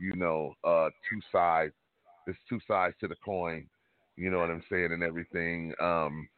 [0.00, 1.72] you know, uh, two sides.
[2.26, 3.66] There's two sides to the coin.
[4.16, 5.72] You know what I'm saying, and everything.
[5.80, 6.28] Um,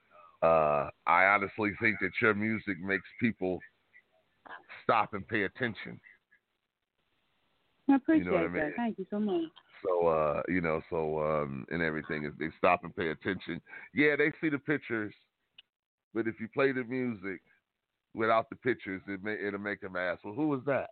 [0.42, 3.58] uh, I honestly think that your music makes people
[4.90, 6.00] stop and pay attention.
[7.88, 8.52] I appreciate You know I that.
[8.52, 8.72] mean?
[8.76, 9.42] Thank you so much.
[9.84, 13.60] So, uh, you know, so um, and everything is they stop and pay attention.
[13.94, 15.14] Yeah, they see the pictures,
[16.12, 17.40] but if you play the music
[18.14, 20.90] without the pictures, it may it'll make them ask, well, who was that?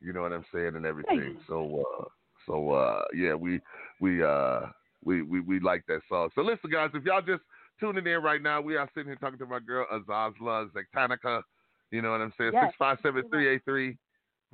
[0.00, 1.36] You know what I'm saying, and everything.
[1.48, 2.04] So, uh,
[2.46, 3.60] so uh, yeah, we
[4.00, 4.60] we uh
[5.04, 6.28] we, we we like that song.
[6.34, 7.42] So listen, guys, if y'all just
[7.80, 11.42] tuning in right now, we are sitting here talking to my girl Azazla Zentanica.
[11.90, 12.52] You know what I'm saying?
[12.54, 12.66] Yes.
[12.68, 13.96] Six five seven three eight three.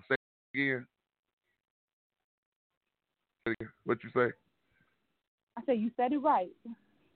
[0.09, 0.17] Say
[0.55, 0.87] again.
[3.85, 4.33] What you say?
[5.57, 6.51] I said you said it right.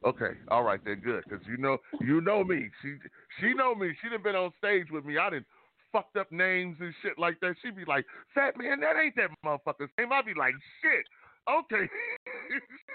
[0.04, 2.70] Okay, all right, then good, cause you know you know me.
[2.80, 2.94] She
[3.38, 3.92] she know me.
[4.00, 5.18] She done been on stage with me.
[5.18, 5.44] I done
[5.92, 7.54] fucked up names and shit like that.
[7.62, 11.04] She'd be like, "Fat man, that ain't that motherfucker's name." I'd be like, "Shit,
[11.48, 11.88] okay."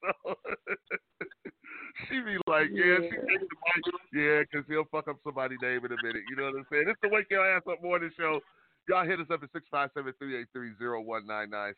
[0.00, 0.34] so,
[2.08, 5.84] she be like, "Yeah, she takes the mic, yeah, cause he'll fuck up somebody's name
[5.84, 6.84] in a minute." You know what I'm saying?
[6.88, 8.40] It's the Wake Your Ass Up Morning Show.
[8.88, 11.72] Y'all hit us up at 657-383-0199,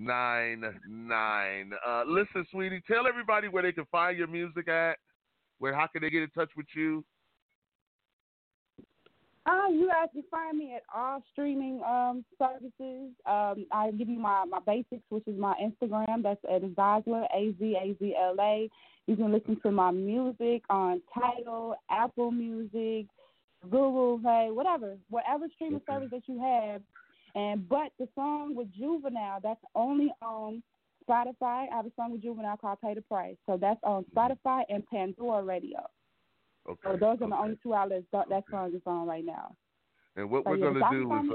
[0.00, 1.70] 657-0199.
[1.86, 4.96] Uh, listen, sweetie, tell everybody where they can find your music at.
[5.58, 7.04] Where how can they get in touch with you?
[9.48, 13.12] Um, you guys can find me at all streaming um services.
[13.24, 16.22] Um, I give you my my basics, which is my Instagram.
[16.22, 18.68] That's at Azazla A Z A Z L A.
[19.06, 23.06] You can listen to my music on Tidal, Apple Music,
[23.62, 26.82] Google Play, whatever, whatever streaming service that you have.
[27.34, 30.62] And but the song with Juvenile, that's only on
[31.08, 31.66] Spotify.
[31.72, 34.86] I have a song with Juvenile called "Pay the Price," so that's on Spotify and
[34.86, 35.86] Pandora Radio.
[36.68, 36.80] Okay.
[36.84, 39.54] So those are the only two outlets that, that song is on right now.
[40.16, 41.30] And what So, we're yeah, gonna do is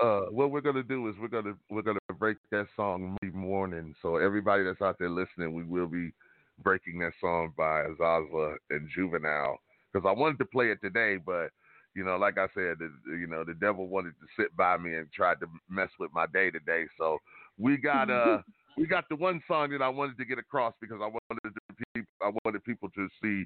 [0.00, 3.36] uh, uh what we're gonna do is we're gonna we're gonna break that song Monday
[3.36, 3.94] morning.
[4.00, 6.12] So everybody that's out there listening, we will be
[6.62, 9.58] breaking that song by Azazla and Juvenile
[9.92, 11.50] because I wanted to play it today, but
[11.94, 14.94] you know, like I said, the, you know, the devil wanted to sit by me
[14.94, 16.84] and tried to mess with my day today.
[16.96, 17.18] So
[17.58, 18.38] we got uh
[18.76, 21.74] we got the one song that I wanted to get across because I wanted the
[21.94, 23.44] people I wanted people to see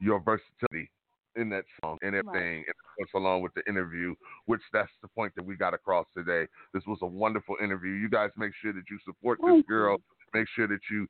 [0.00, 0.90] your versatility
[1.36, 4.14] in that song and everything, and of course along with the interview,
[4.46, 6.46] which that's the point that we got across today.
[6.74, 7.92] This was a wonderful interview.
[7.92, 9.98] You guys make sure that you support this Thank girl.
[10.34, 11.06] Make sure that you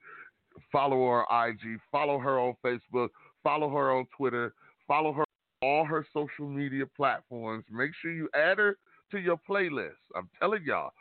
[0.71, 3.09] follow her on IG, follow her on Facebook,
[3.43, 4.53] follow her on Twitter,
[4.87, 7.65] follow her on all her social media platforms.
[7.71, 8.77] Make sure you add her
[9.11, 9.91] to your playlist.
[10.17, 10.93] I'm telling y'all,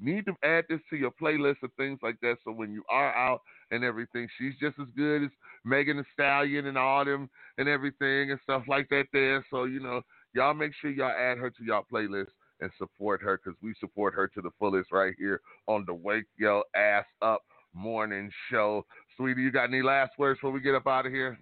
[0.00, 2.36] you need to add this to your playlist and things like that.
[2.44, 3.40] So when you are out
[3.70, 5.30] and everything, she's just as good as
[5.64, 9.04] Megan Thee Stallion and all them and everything and stuff like that.
[9.12, 10.02] There, so you know,
[10.34, 12.30] y'all make sure y'all add her to y'all playlist
[12.60, 16.26] and support her because we support her to the fullest right here on the Wake
[16.38, 17.42] Yo Ass Up
[17.74, 18.84] Morning Show.
[19.16, 21.38] Sweetie, you got any last words before we get up out of here?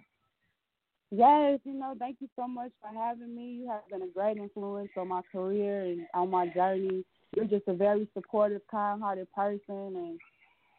[1.10, 3.58] Yes, you know, thank you so much for having me.
[3.60, 7.04] You have been a great influence on my career and on my journey.
[7.36, 10.20] You're just a very supportive, kind-hearted person, and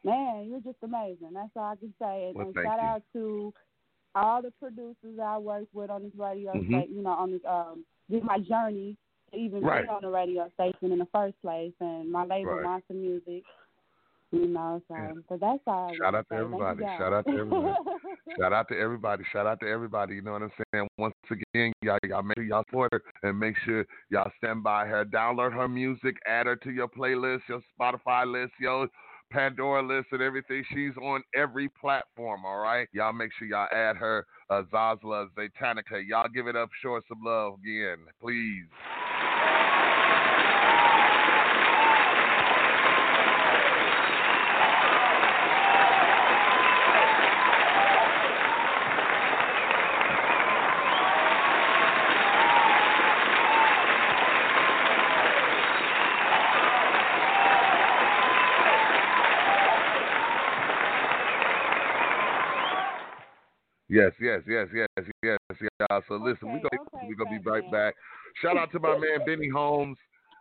[0.04, 1.30] man, you're just amazing.
[1.32, 2.26] That's all I can say.
[2.28, 2.86] And, Well, and shout you.
[2.86, 3.54] out to
[4.14, 6.66] all the producers I worked with on this radio Mhm.
[6.66, 6.96] station.
[6.96, 8.96] You know, on this um, this my journey
[9.30, 9.84] to even Right.
[9.84, 12.64] be on the radio station in the first place, and my label, Right.
[12.64, 13.44] Monster Music.
[14.32, 14.96] You know, so
[15.28, 15.92] but that's all.
[16.00, 16.40] Shout out to say.
[16.40, 16.82] Thank you, everybody.
[16.98, 17.74] Shout out to everybody.
[18.40, 19.24] Shout out to everybody.
[19.30, 20.14] Shout out to everybody.
[20.14, 20.88] You know what I'm saying?
[20.96, 24.86] Once again, y'all, y'all make sure y'all support her and make sure y'all stand by
[24.86, 25.04] her.
[25.04, 28.88] Download her music, add her to your playlist, your Spotify list, your
[29.30, 30.64] Pandora list, and everything.
[30.70, 32.46] She's on every platform.
[32.46, 34.26] All right, y'all make sure y'all add her.
[34.48, 36.06] Uh, Zazla Zatanica.
[36.06, 36.70] Y'all give it up.
[36.82, 38.64] Show her some love again, please.
[63.92, 64.88] Yes, yes, yes, yes,
[65.22, 66.02] yes, y'all.
[66.08, 67.94] So listen, we gonna we gonna be right back.
[68.40, 69.98] Shout out to my man Benny Holmes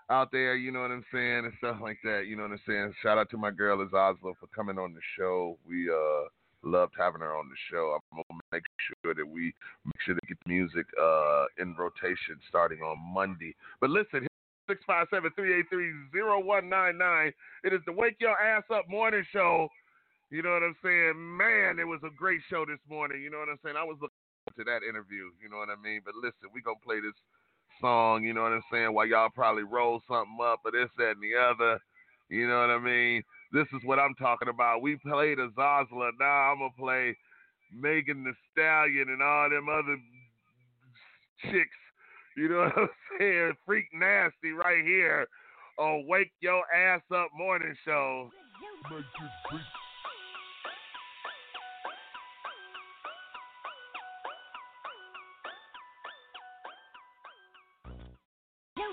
[0.10, 0.56] out there.
[0.56, 2.28] You know what I'm saying and stuff like that.
[2.28, 2.94] You know what I'm saying.
[3.03, 5.57] Shout out to my girl Liz Oslo for coming on the show.
[5.68, 6.30] We uh
[6.64, 7.99] loved having her on the show.
[8.14, 8.64] I'm gonna make
[9.03, 9.53] sure that we
[9.84, 13.53] make sure to get the music uh in rotation starting on Monday.
[13.82, 14.28] But listen.
[14.69, 17.34] 657-383-0199.
[17.65, 19.68] It is the Wake Your Ass Up Morning Show.
[20.31, 21.19] You know what I'm saying?
[21.19, 23.21] Man, it was a great show this morning.
[23.21, 23.75] You know what I'm saying?
[23.75, 24.15] I was looking
[24.47, 25.27] forward to that interview.
[25.43, 25.99] You know what I mean?
[26.07, 27.19] But listen, we going to play this
[27.83, 31.19] song, you know what I'm saying, while y'all probably roll something up or this, that,
[31.19, 31.79] and the other.
[32.29, 33.23] You know what I mean?
[33.51, 34.81] This is what I'm talking about.
[34.81, 36.15] We played Azazla.
[36.17, 37.17] Now I'm going to play
[37.75, 39.99] Megan Thee Stallion and all them other
[41.43, 41.81] chicks.
[42.37, 42.89] You know what I'm
[43.19, 43.53] saying?
[43.65, 45.27] Freak nasty right here
[45.77, 48.31] on Wake Your Ass Up Morning Show.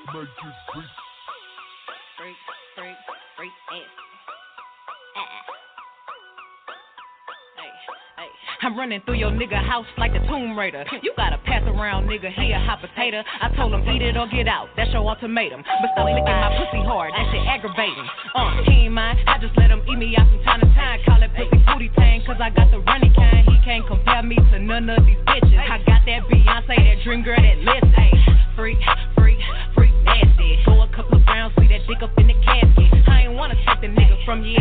[0.09, 0.25] Freak,
[2.17, 2.97] freak,
[3.37, 3.77] freak eh.
[3.77, 3.85] eh, eh.
[8.17, 8.27] ass.
[8.63, 10.85] I'm running through your nigga house like the Tomb Raider.
[11.03, 12.33] You gotta pass around, nigga.
[12.33, 13.23] He a hot potato.
[13.23, 14.69] I told him eat it or get out.
[14.77, 15.63] That's your ultimatum.
[15.63, 17.13] But stop licking my pussy hard.
[17.13, 18.09] That shit aggravating.
[18.35, 19.19] Uh, he ain't mine.
[19.27, 21.01] I just let him eat me out from time to time.
[21.05, 23.45] Call it pussy booty tang, cause I got the running kind.
[23.45, 25.61] He can't compare me to none of these bitches.
[25.69, 28.09] I got that Beyonce, that dream girl that listen.
[28.59, 28.79] Freak,
[30.67, 33.09] Go a couple of rounds, leave that dick up in the casket.
[33.09, 34.59] I ain't wanna the nigga from you.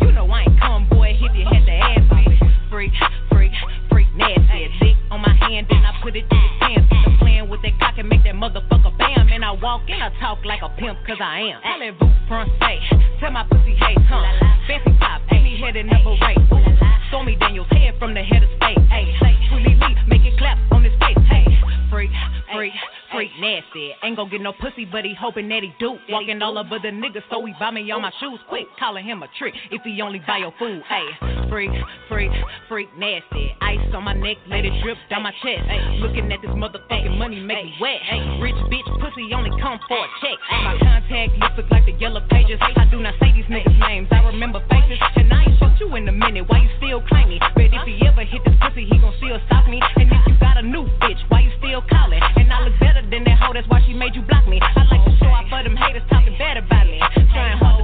[0.00, 2.40] You know I ain't come, boy, if you had to ask me.
[2.70, 2.92] Freak,
[3.28, 3.52] freak,
[3.90, 4.72] freak nasty.
[4.80, 6.88] Dick on my hand, then I put it to the pants.
[6.90, 9.28] I'm playing with that cock and make that motherfucker bam.
[9.28, 11.60] And I walk and I talk like a pimp, cause I am.
[11.60, 12.80] Allez-vous, français.
[13.20, 14.24] Tell my pussy, hey, huh?
[14.66, 16.40] Fancy pop, give me head and never rate.
[16.50, 16.64] Ooh,
[17.08, 18.80] Stormy Daniels, head from the head of state.
[18.88, 19.12] Hey,
[19.50, 21.20] Sweetie Lee, make it clap on his face.
[21.28, 21.44] Hey,
[21.90, 22.10] freak,
[22.54, 22.72] freak,
[23.12, 23.92] freak nasty.
[24.02, 25.98] Ain't gon' get no pussy, but he hoping that he do.
[26.08, 28.66] Walking all over the niggas, so he buy me all my shoes quick.
[28.78, 30.82] Calling him a trick if he only buy your food.
[30.88, 31.06] Hey,
[31.48, 31.70] freak,
[32.08, 32.30] freak,
[32.68, 33.54] freak nasty.
[33.60, 35.68] Ice on my neck, let it drip down my chest.
[35.68, 38.00] Ay, looking at this motherfucking money make me wet.
[38.02, 40.38] Hey, rich bitch pussy only come for a check.
[40.64, 42.58] My contact list look like the yellow pages.
[42.60, 44.98] I do not say these niggas' names, I remember faces.
[45.16, 46.48] And I ain't shoot you in a minute.
[46.48, 47.38] Why you still claim me?
[47.54, 49.80] But if he ever hit this pussy, he gon' still stop me.
[49.96, 52.20] And if you got a new bitch, why you still calling?
[52.36, 54.60] And I look better than that hoe, that's why she made you block me.
[54.60, 57.00] I like to show off for them haters talking bad about me.
[57.32, 57.81] Trying hard to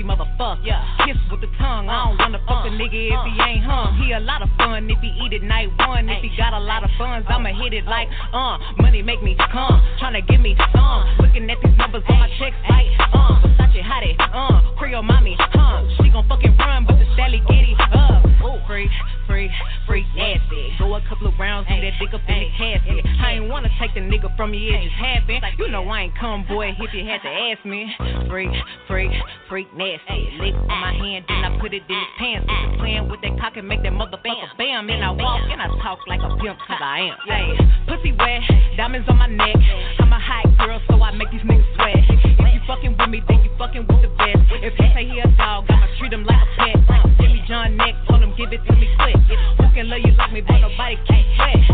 [0.00, 0.64] nasty motherfucker.
[0.64, 0.84] Yeah.
[1.06, 3.96] Kiss with the tongue, I don't Tryna fuck a nigga if he ain't hung.
[3.98, 6.08] He a lot of fun if he eat it night one.
[6.08, 9.36] If he got a lot of funds, I'ma hit it like, uh, money make me
[9.52, 9.80] come.
[10.00, 11.04] Tryna give me some.
[11.20, 15.84] Looking at these numbers on my checks like, uh, Versace hottie, uh, Creole mommy, huh?
[16.02, 18.24] She gon' fucking run, but the Sally giddy up.
[18.42, 18.90] Ooh, freak,
[19.26, 19.50] freak,
[19.86, 20.74] freak nasty.
[20.78, 23.04] Go a couple of rounds, do that dick up in the casket.
[23.20, 25.44] I ain't wanna take the nigga from you, it just happened.
[25.58, 27.92] You know I ain't come, boy, if you had to ask me.
[28.28, 28.50] Freak,
[28.88, 29.10] freak,
[29.48, 29.89] freak nasty.
[29.90, 32.46] Lick on my hand, then I put it in his pants.
[32.46, 34.86] Just playing with that cock and make that motherfucker bam.
[34.86, 37.18] And I walk and I talk like a pimp, cause I am.
[37.26, 37.58] Hey,
[37.90, 38.42] pussy wet,
[38.76, 39.56] diamonds on my neck.
[39.98, 41.98] I'm a hot girl, so I make these niggas sweat.
[42.06, 44.38] If you fucking with me, then you fucking with the best.
[44.62, 47.02] If you say he a dog, I'ma treat him like a pet.
[47.18, 49.18] Jimmy John neck, told him give it to me quick.
[49.58, 51.66] Who can love you like me, but nobody can sweat.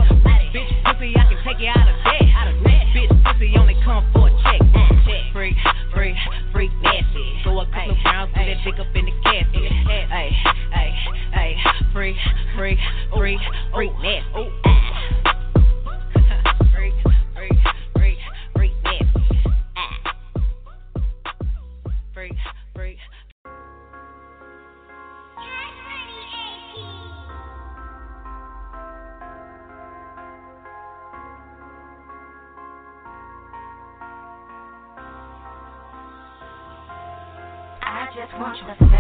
[0.56, 1.97] Bitch, pussy, I can take you out of
[2.64, 2.88] debt.
[2.97, 4.64] Bitch, pussy only come for a check.
[5.36, 5.56] Freak,
[6.07, 6.16] freak,
[6.53, 7.41] freak nasty.
[7.45, 9.73] Go a couple of rounds, put that dick up in the casket.
[9.87, 10.31] Hey,
[10.73, 10.95] hey,
[11.33, 11.57] hey,
[11.93, 12.16] freak,
[12.57, 12.78] freak,
[13.15, 13.41] freak,
[13.73, 14.31] freak nasty.
[14.33, 15.35] Freak,
[38.38, 38.95] I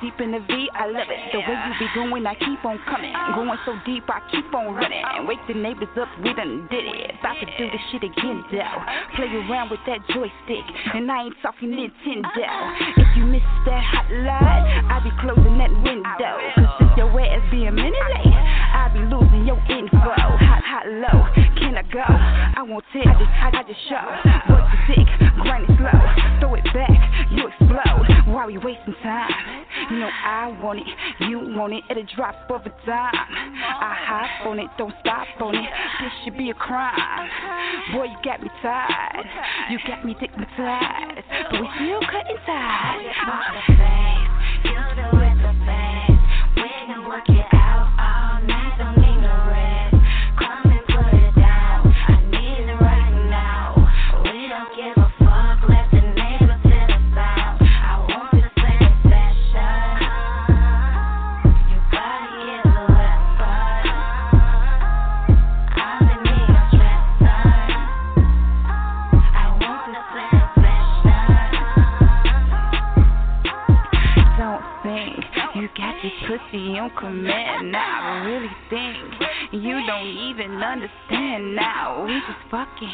[0.00, 1.20] deep in the V, I love it.
[1.32, 3.12] The way you be going, I keep on coming.
[3.34, 5.04] Going so deep, I keep on running.
[5.26, 7.18] Wake the neighbors up, we done did it.
[7.20, 8.78] About to do this shit again, though.
[9.16, 12.46] Play around with that joystick, and I ain't talking Nintendo.
[12.96, 16.36] If you miss that hot light, I be closing that window.
[16.54, 19.98] Cause your ass be a minute late, I be losing your info.
[19.98, 21.26] Hot, hot, low,
[21.58, 22.04] can I go?
[22.04, 24.06] I won't tell, I just, I, I just show.
[24.52, 25.08] Work the dick,
[25.42, 25.98] grind it slow,
[26.40, 26.94] throw it back,
[27.30, 28.06] you explode.
[28.32, 29.30] Why we wasting time?
[29.90, 30.86] You know I want it,
[31.28, 33.12] you want it at a drop of a dime.
[33.12, 35.68] I hop on it, don't stop on it.
[36.00, 37.28] This should be a crime.
[37.92, 39.26] Boy, you got me tired.
[39.70, 43.02] You got me stigmatized, but we still cutting ties.
[44.64, 45.23] You do
[76.54, 78.24] this pussy on now.
[78.26, 78.96] Really think
[79.52, 82.04] you don't even understand now.
[82.06, 82.90] We just fucking.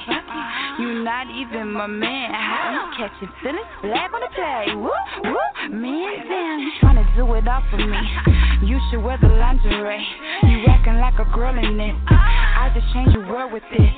[0.79, 2.31] You not even my man.
[2.73, 3.67] You catching feelings?
[3.81, 4.75] Flag on the play.
[4.77, 4.91] Woo,
[5.25, 5.69] woo.
[5.71, 6.61] Man down.
[6.61, 8.69] You tryna do it all for me.
[8.69, 10.07] You should wear the lingerie.
[10.43, 11.95] You acting like a girl in it.
[12.09, 13.93] I just change your world with it.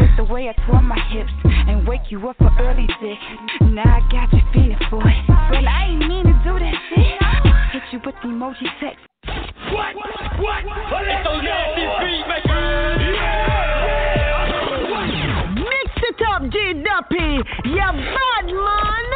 [0.00, 3.18] With the way I twirl my hips and wake you up for early dick.
[3.62, 5.26] Now I got you feeling for it.
[5.26, 7.69] But I ain't mean to do that shit.
[7.90, 9.04] Hit you with the emoji text.
[9.72, 9.96] What?
[9.96, 10.10] What?
[10.38, 10.64] What?
[11.06, 13.00] It's those nasty beat makers.
[15.56, 16.54] Mix it up, G
[16.84, 17.30] Duppy.
[17.68, 19.10] You bad man.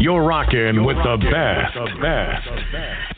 [0.00, 1.74] You're rocking with the best.
[1.74, 3.17] The best.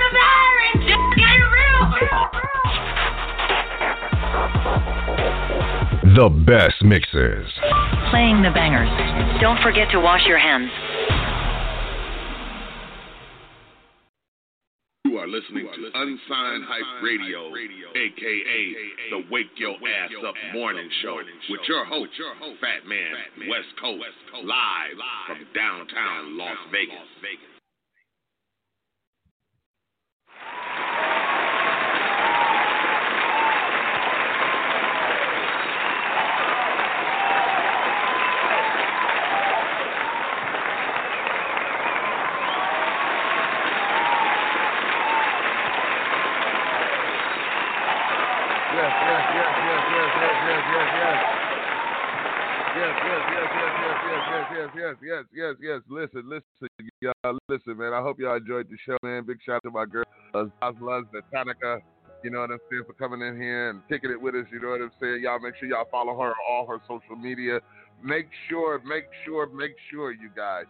[6.11, 7.47] The best mixes.
[8.11, 8.91] Playing the bangers.
[9.39, 10.67] Don't forget to wash your hands.
[15.05, 17.47] You are listening to Unsigned Hype Radio,
[17.95, 18.75] aka
[19.11, 21.15] the Wake Your Ass Up Morning Show,
[21.49, 22.11] with your host,
[22.59, 24.03] Fat Man, West Coast,
[24.43, 27.07] live from downtown Las Vegas.
[50.71, 51.19] Yes, yes,
[52.73, 53.23] yes, yes.
[53.27, 53.69] Yes, yes,
[54.03, 55.81] yes, yes, yes, yes, yes, yes, yes.
[55.89, 56.69] Listen, listen,
[57.01, 57.37] y'all.
[57.49, 57.93] Listen, man.
[57.93, 59.25] I hope y'all enjoyed the show, man.
[59.25, 61.81] Big shout out to my girl, uh, Zazla, Natanica.
[62.23, 64.45] You know what I'm saying for coming in here and kicking it with us.
[64.51, 65.21] You know what I'm saying.
[65.23, 67.59] Y'all make sure y'all follow her on all her social media.
[68.03, 70.65] Make sure, make sure, make sure, you guys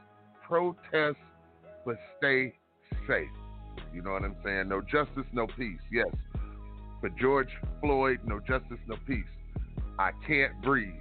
[0.52, 1.18] protest,
[1.86, 2.54] but stay
[3.08, 3.30] safe.
[3.94, 4.68] You know what I'm saying.
[4.68, 5.80] No justice, no peace.
[5.92, 6.08] Yes.
[7.00, 7.50] For George
[7.80, 9.24] Floyd, no justice, no peace.
[10.02, 10.96] I can't breathe.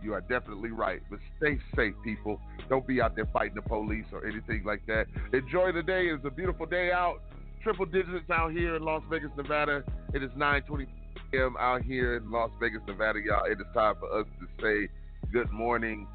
[0.00, 1.00] You are definitely right.
[1.10, 2.40] But stay safe, people.
[2.68, 5.06] Don't be out there fighting the police or anything like that.
[5.32, 6.04] Enjoy the day.
[6.06, 7.20] It's a beautiful day out.
[7.64, 9.82] Triple digits out here in Las Vegas, Nevada.
[10.12, 10.86] It is 9:20
[11.32, 11.56] p.m.
[11.58, 13.44] out here in Las Vegas, Nevada, y'all.
[13.46, 14.88] It is time for us to say
[15.32, 16.06] good morning,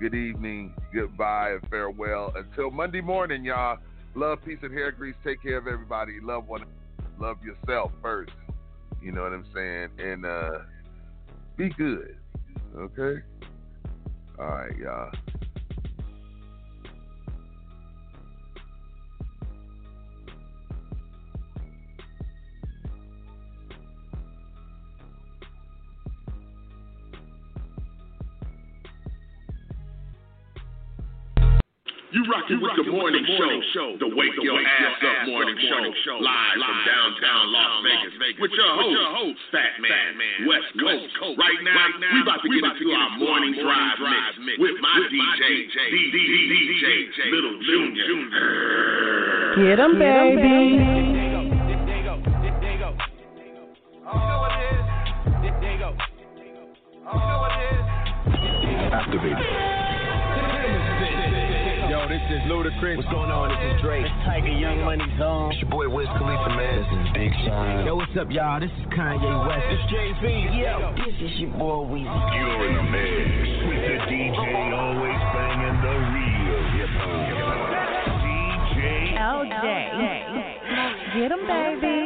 [0.00, 2.32] good evening, goodbye, and farewell.
[2.34, 3.78] Until Monday morning, y'all.
[4.16, 5.14] Love, peace, and hair grease.
[5.24, 6.18] Take care of everybody.
[6.20, 6.64] Love one.
[7.20, 8.32] Love yourself first.
[9.00, 9.90] You know what I'm saying?
[9.98, 10.58] And uh
[11.56, 12.16] be good.
[12.76, 13.22] Okay?
[14.38, 15.12] All right, y'all.
[32.24, 33.20] You rocking with the morning
[33.76, 38.64] show, the Wake Your Ass Up Morning Show, live from downtown Las Vegas, with your
[39.12, 41.12] host, Fat Man, West Coast.
[41.36, 41.84] Right now,
[42.16, 45.68] we about to get into our morning drive mix with my DJ,
[46.00, 48.08] DJ Little Junior.
[49.56, 50.80] Get 'em, baby.
[58.94, 59.73] Activated.
[62.24, 62.96] Yo, this is Ludacris.
[62.96, 63.48] What's going on?
[63.50, 64.06] This is Drake.
[64.06, 65.52] It's Tyga Young Money Zone.
[65.52, 66.76] It's your boy Wiz Khalifa, man.
[66.80, 67.86] This is Big Sean.
[67.86, 68.60] Yo, what's up, y'all?
[68.60, 69.66] This is Kanye West.
[69.68, 70.24] It's Jay-Z.
[70.56, 72.08] Yo, this is your boy Weezy.
[72.08, 73.28] You're in the mix
[73.68, 74.40] with the DJ
[74.72, 78.16] always banging the real hip hop.
[78.24, 79.68] DJ LJ.
[81.14, 82.03] Get 'em, baby.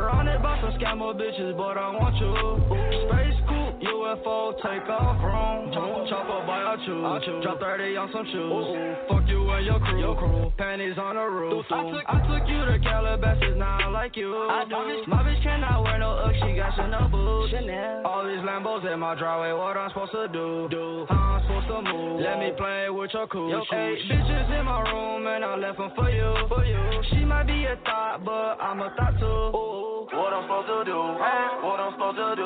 [0.00, 2.32] Surrounded by some scammer bitches, but I want you.
[3.04, 5.68] Space coupe, UFO, take off room.
[6.08, 7.44] Chopper by our choose.
[7.44, 8.64] Drop 30 on some shoes.
[9.12, 9.76] Fuck you and your
[10.16, 10.52] crew.
[10.56, 11.66] Panties on the roof.
[11.68, 14.32] I took, I took you to Calabasas, now I like you.
[14.32, 15.04] I do.
[15.04, 17.52] My bitch cannot wear no Ugg, she got Chanel boots.
[17.52, 18.06] Chanel.
[18.06, 20.68] All these Lambos in my driveway, what I'm supposed to do?
[20.72, 22.20] Do how I'm supposed to move?
[22.24, 23.68] Let me play with your cool shoes.
[23.76, 26.32] Eight bitches in my room and I left them for you.
[26.48, 26.80] For you.
[27.12, 29.26] She might be a thought, but I'm a thought too.
[29.26, 29.89] Ooh.
[30.20, 31.00] What I'm supposed to do?
[31.64, 32.44] What I'm supposed to do?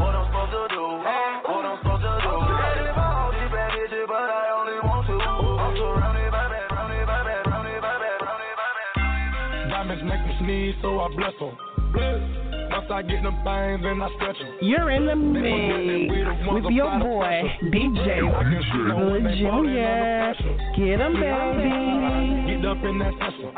[0.00, 0.84] What I'm supposed to do?
[1.04, 2.32] What I'm supposed to do?
[2.32, 5.20] I'm surrounded by all these bad bitches, but I only want to.
[5.20, 9.68] I'm surrounded by bad, surrounded by bad, surrounded by bad, surrounded by bad.
[9.68, 11.52] Diamonds make me sneeze, so I bless them.
[11.92, 12.24] Bless.
[12.72, 14.56] Once I get them things, then I stretch them.
[14.64, 16.08] You're in the mix
[16.56, 20.32] with your boy, DJ Little Junior.
[20.72, 22.48] Get 'em, baby.
[22.48, 23.52] Get up in that session.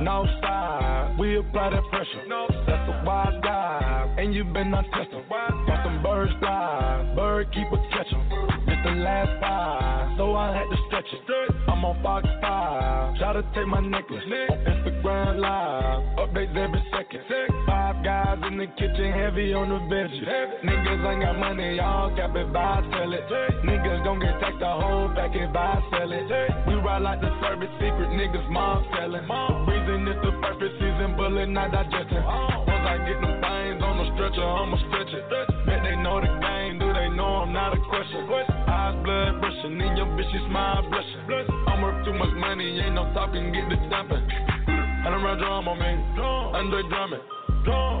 [0.00, 2.22] No side, we apply that pressure.
[2.66, 5.24] That's a wild dive, and you been not testing.
[5.28, 8.20] Got some birds fly, bird keep a catching.
[8.68, 11.54] It's last five, so I had to stretch it.
[11.68, 14.22] I'm on Fox 5, try to take my necklace.
[14.24, 17.22] On Instagram Live, updates every second.
[17.66, 20.24] Five guys in the kitchen, heavy on the veggies.
[20.64, 23.26] Niggas ain't got money, y'all cap it, buy, sell it.
[23.64, 26.30] Niggas gon' get taxed the whole back if I sell it.
[26.66, 29.26] We ride like the service secret, niggas mom selling.
[29.26, 32.22] Reason it's the perfect season, bullet not digesting.
[32.22, 35.24] Once I get them things on the stretcher, I'ma stretch it.
[35.66, 36.78] Bet they know the game,
[37.16, 38.28] know I'm not a question?
[38.28, 41.24] Eyes blood rushing, and your bitch she smile blushing.
[41.66, 44.20] I'm worth too much money, ain't no talking, get the dumping.
[44.68, 45.92] I'm around drum on me.
[46.20, 47.24] Andre drumming.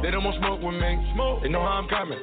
[0.02, 0.92] They don't want smoke with me.
[1.42, 2.18] They know how I'm coming.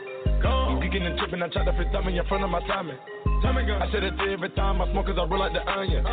[0.46, 1.42] I'm geeking and tripping.
[1.42, 2.98] I try to fit me in front of my timing.
[3.44, 6.04] I said it every time I smoke cause I roll like the onion.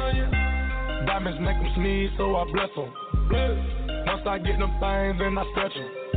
[1.06, 2.90] Diamonds make them sneeze, so I bless them.
[4.06, 6.09] Once I get them things, then I stretch them.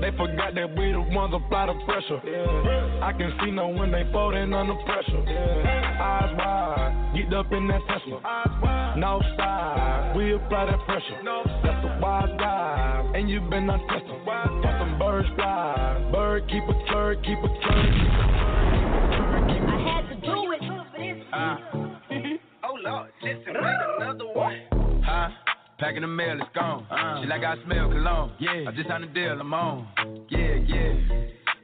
[0.00, 2.20] They forgot that we the ones apply the pressure.
[3.02, 5.22] I can see no when they folding under pressure.
[5.22, 8.94] Eyes wide, get up in that Tesla.
[8.96, 11.22] No side, we apply that pressure.
[11.62, 14.24] That's a wise guy, and you been on testing.
[14.24, 19.62] Got some birds fly, bird keep a turd, keep a turd, keep a turd, keep
[19.62, 19.70] a turd.
[19.70, 20.62] I had to do it.
[21.32, 21.81] Uh.
[25.82, 26.86] Packing the mail, it's gone.
[26.92, 28.30] Uh, she like I smell cologne.
[28.38, 28.66] Yeah.
[28.68, 29.88] I just signed a deal, I'm on.
[30.30, 30.94] Yeah, yeah.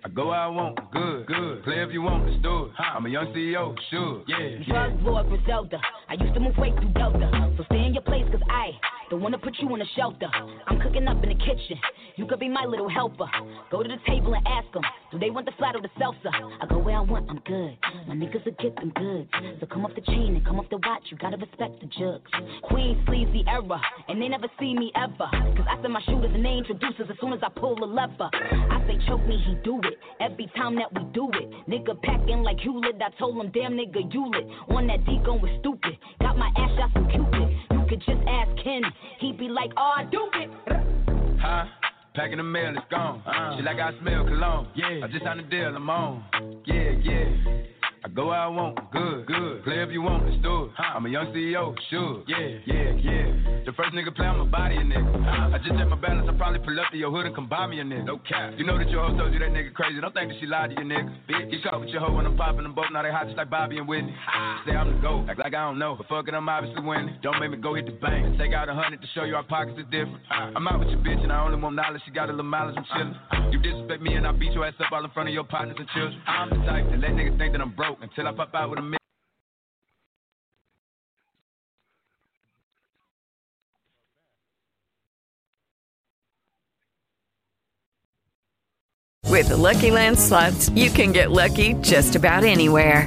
[0.05, 1.63] I go where I want, good, good.
[1.63, 2.73] Play if you want, let's do it.
[2.79, 4.59] I'm a young CEO, sure, yeah.
[4.67, 5.79] Drug lord Griselda.
[6.09, 7.31] I used to move weight through Delta.
[7.57, 8.71] So stay in your place, cause I
[9.11, 10.29] don't wanna put you in a shelter.
[10.67, 11.81] I'm cooking up in the kitchen.
[12.17, 13.27] You could be my little helper.
[13.71, 14.83] Go to the table and ask them,
[15.13, 16.31] do they want the flat or the seltzer?
[16.35, 17.79] I go where I want, I'm good.
[18.07, 19.31] My niggas will get them goods.
[19.61, 21.05] So come off the chain and come off the watch.
[21.11, 22.31] You gotta respect the jugs.
[22.65, 25.31] Queen sleazy era, and they never see me ever.
[25.57, 28.29] Cause I send my shooters and they introducers as soon as I pull a lever.
[28.35, 29.95] I say choke me, he do it.
[30.21, 31.69] Every time that we do it.
[31.69, 33.01] Nigga packing like Hewlett.
[33.01, 34.47] I told him, damn nigga, you lit.
[34.69, 35.97] On that D going stupid.
[36.21, 37.68] Got my ass shot from Cupid.
[37.89, 38.83] You could just ask Ken.
[39.19, 40.51] He'd be like, oh, I do it.
[41.41, 41.65] Huh?
[42.15, 43.23] Packing the mail, it's gone.
[43.27, 43.57] Uh.
[43.57, 44.69] She like I smell cologne.
[44.75, 45.01] Yeah.
[45.05, 46.23] I just signed a deal, I'm on.
[46.67, 47.25] Yeah, yeah.
[48.09, 49.65] I go where I want, good, good.
[49.65, 50.71] Play if you want, let's do it.
[50.81, 52.25] I'm a young CEO, sure.
[52.27, 53.65] Yeah, yeah, yeah.
[53.69, 55.53] The first nigga play on my body, a nigga.
[55.53, 57.67] I just check my balance, I probably pull up to your hood and come buy
[57.67, 58.07] me a nigga.
[58.07, 58.55] No cap.
[58.57, 60.01] You know that your hoe told you that nigga crazy.
[60.01, 61.13] Don't think that she lied to you, nigga.
[61.29, 62.89] Bitch, get caught with your hoe when I'm popping them both.
[62.93, 64.17] Now they hot just like Bobby and Whitney.
[64.65, 65.95] Say I'm the GOAT, act like I don't know.
[65.95, 67.19] But fuck it, I'm obviously winning.
[67.23, 68.39] Don't make me go hit the bank.
[68.39, 70.25] Take out a hundred to show you our pockets is different.
[70.31, 72.01] I'm out with your bitch and I only want knowledge.
[72.07, 73.53] She got a little mileage, I'm chillin'.
[73.53, 75.77] You disrespect me and I beat your ass up all in front of your partners
[75.79, 76.23] and children.
[76.27, 78.79] I'm the type to let niggas think that I'm broke until I pop out with
[78.79, 78.99] a million.
[89.27, 93.07] With the Lucky Land slots, you can get lucky just about anywhere.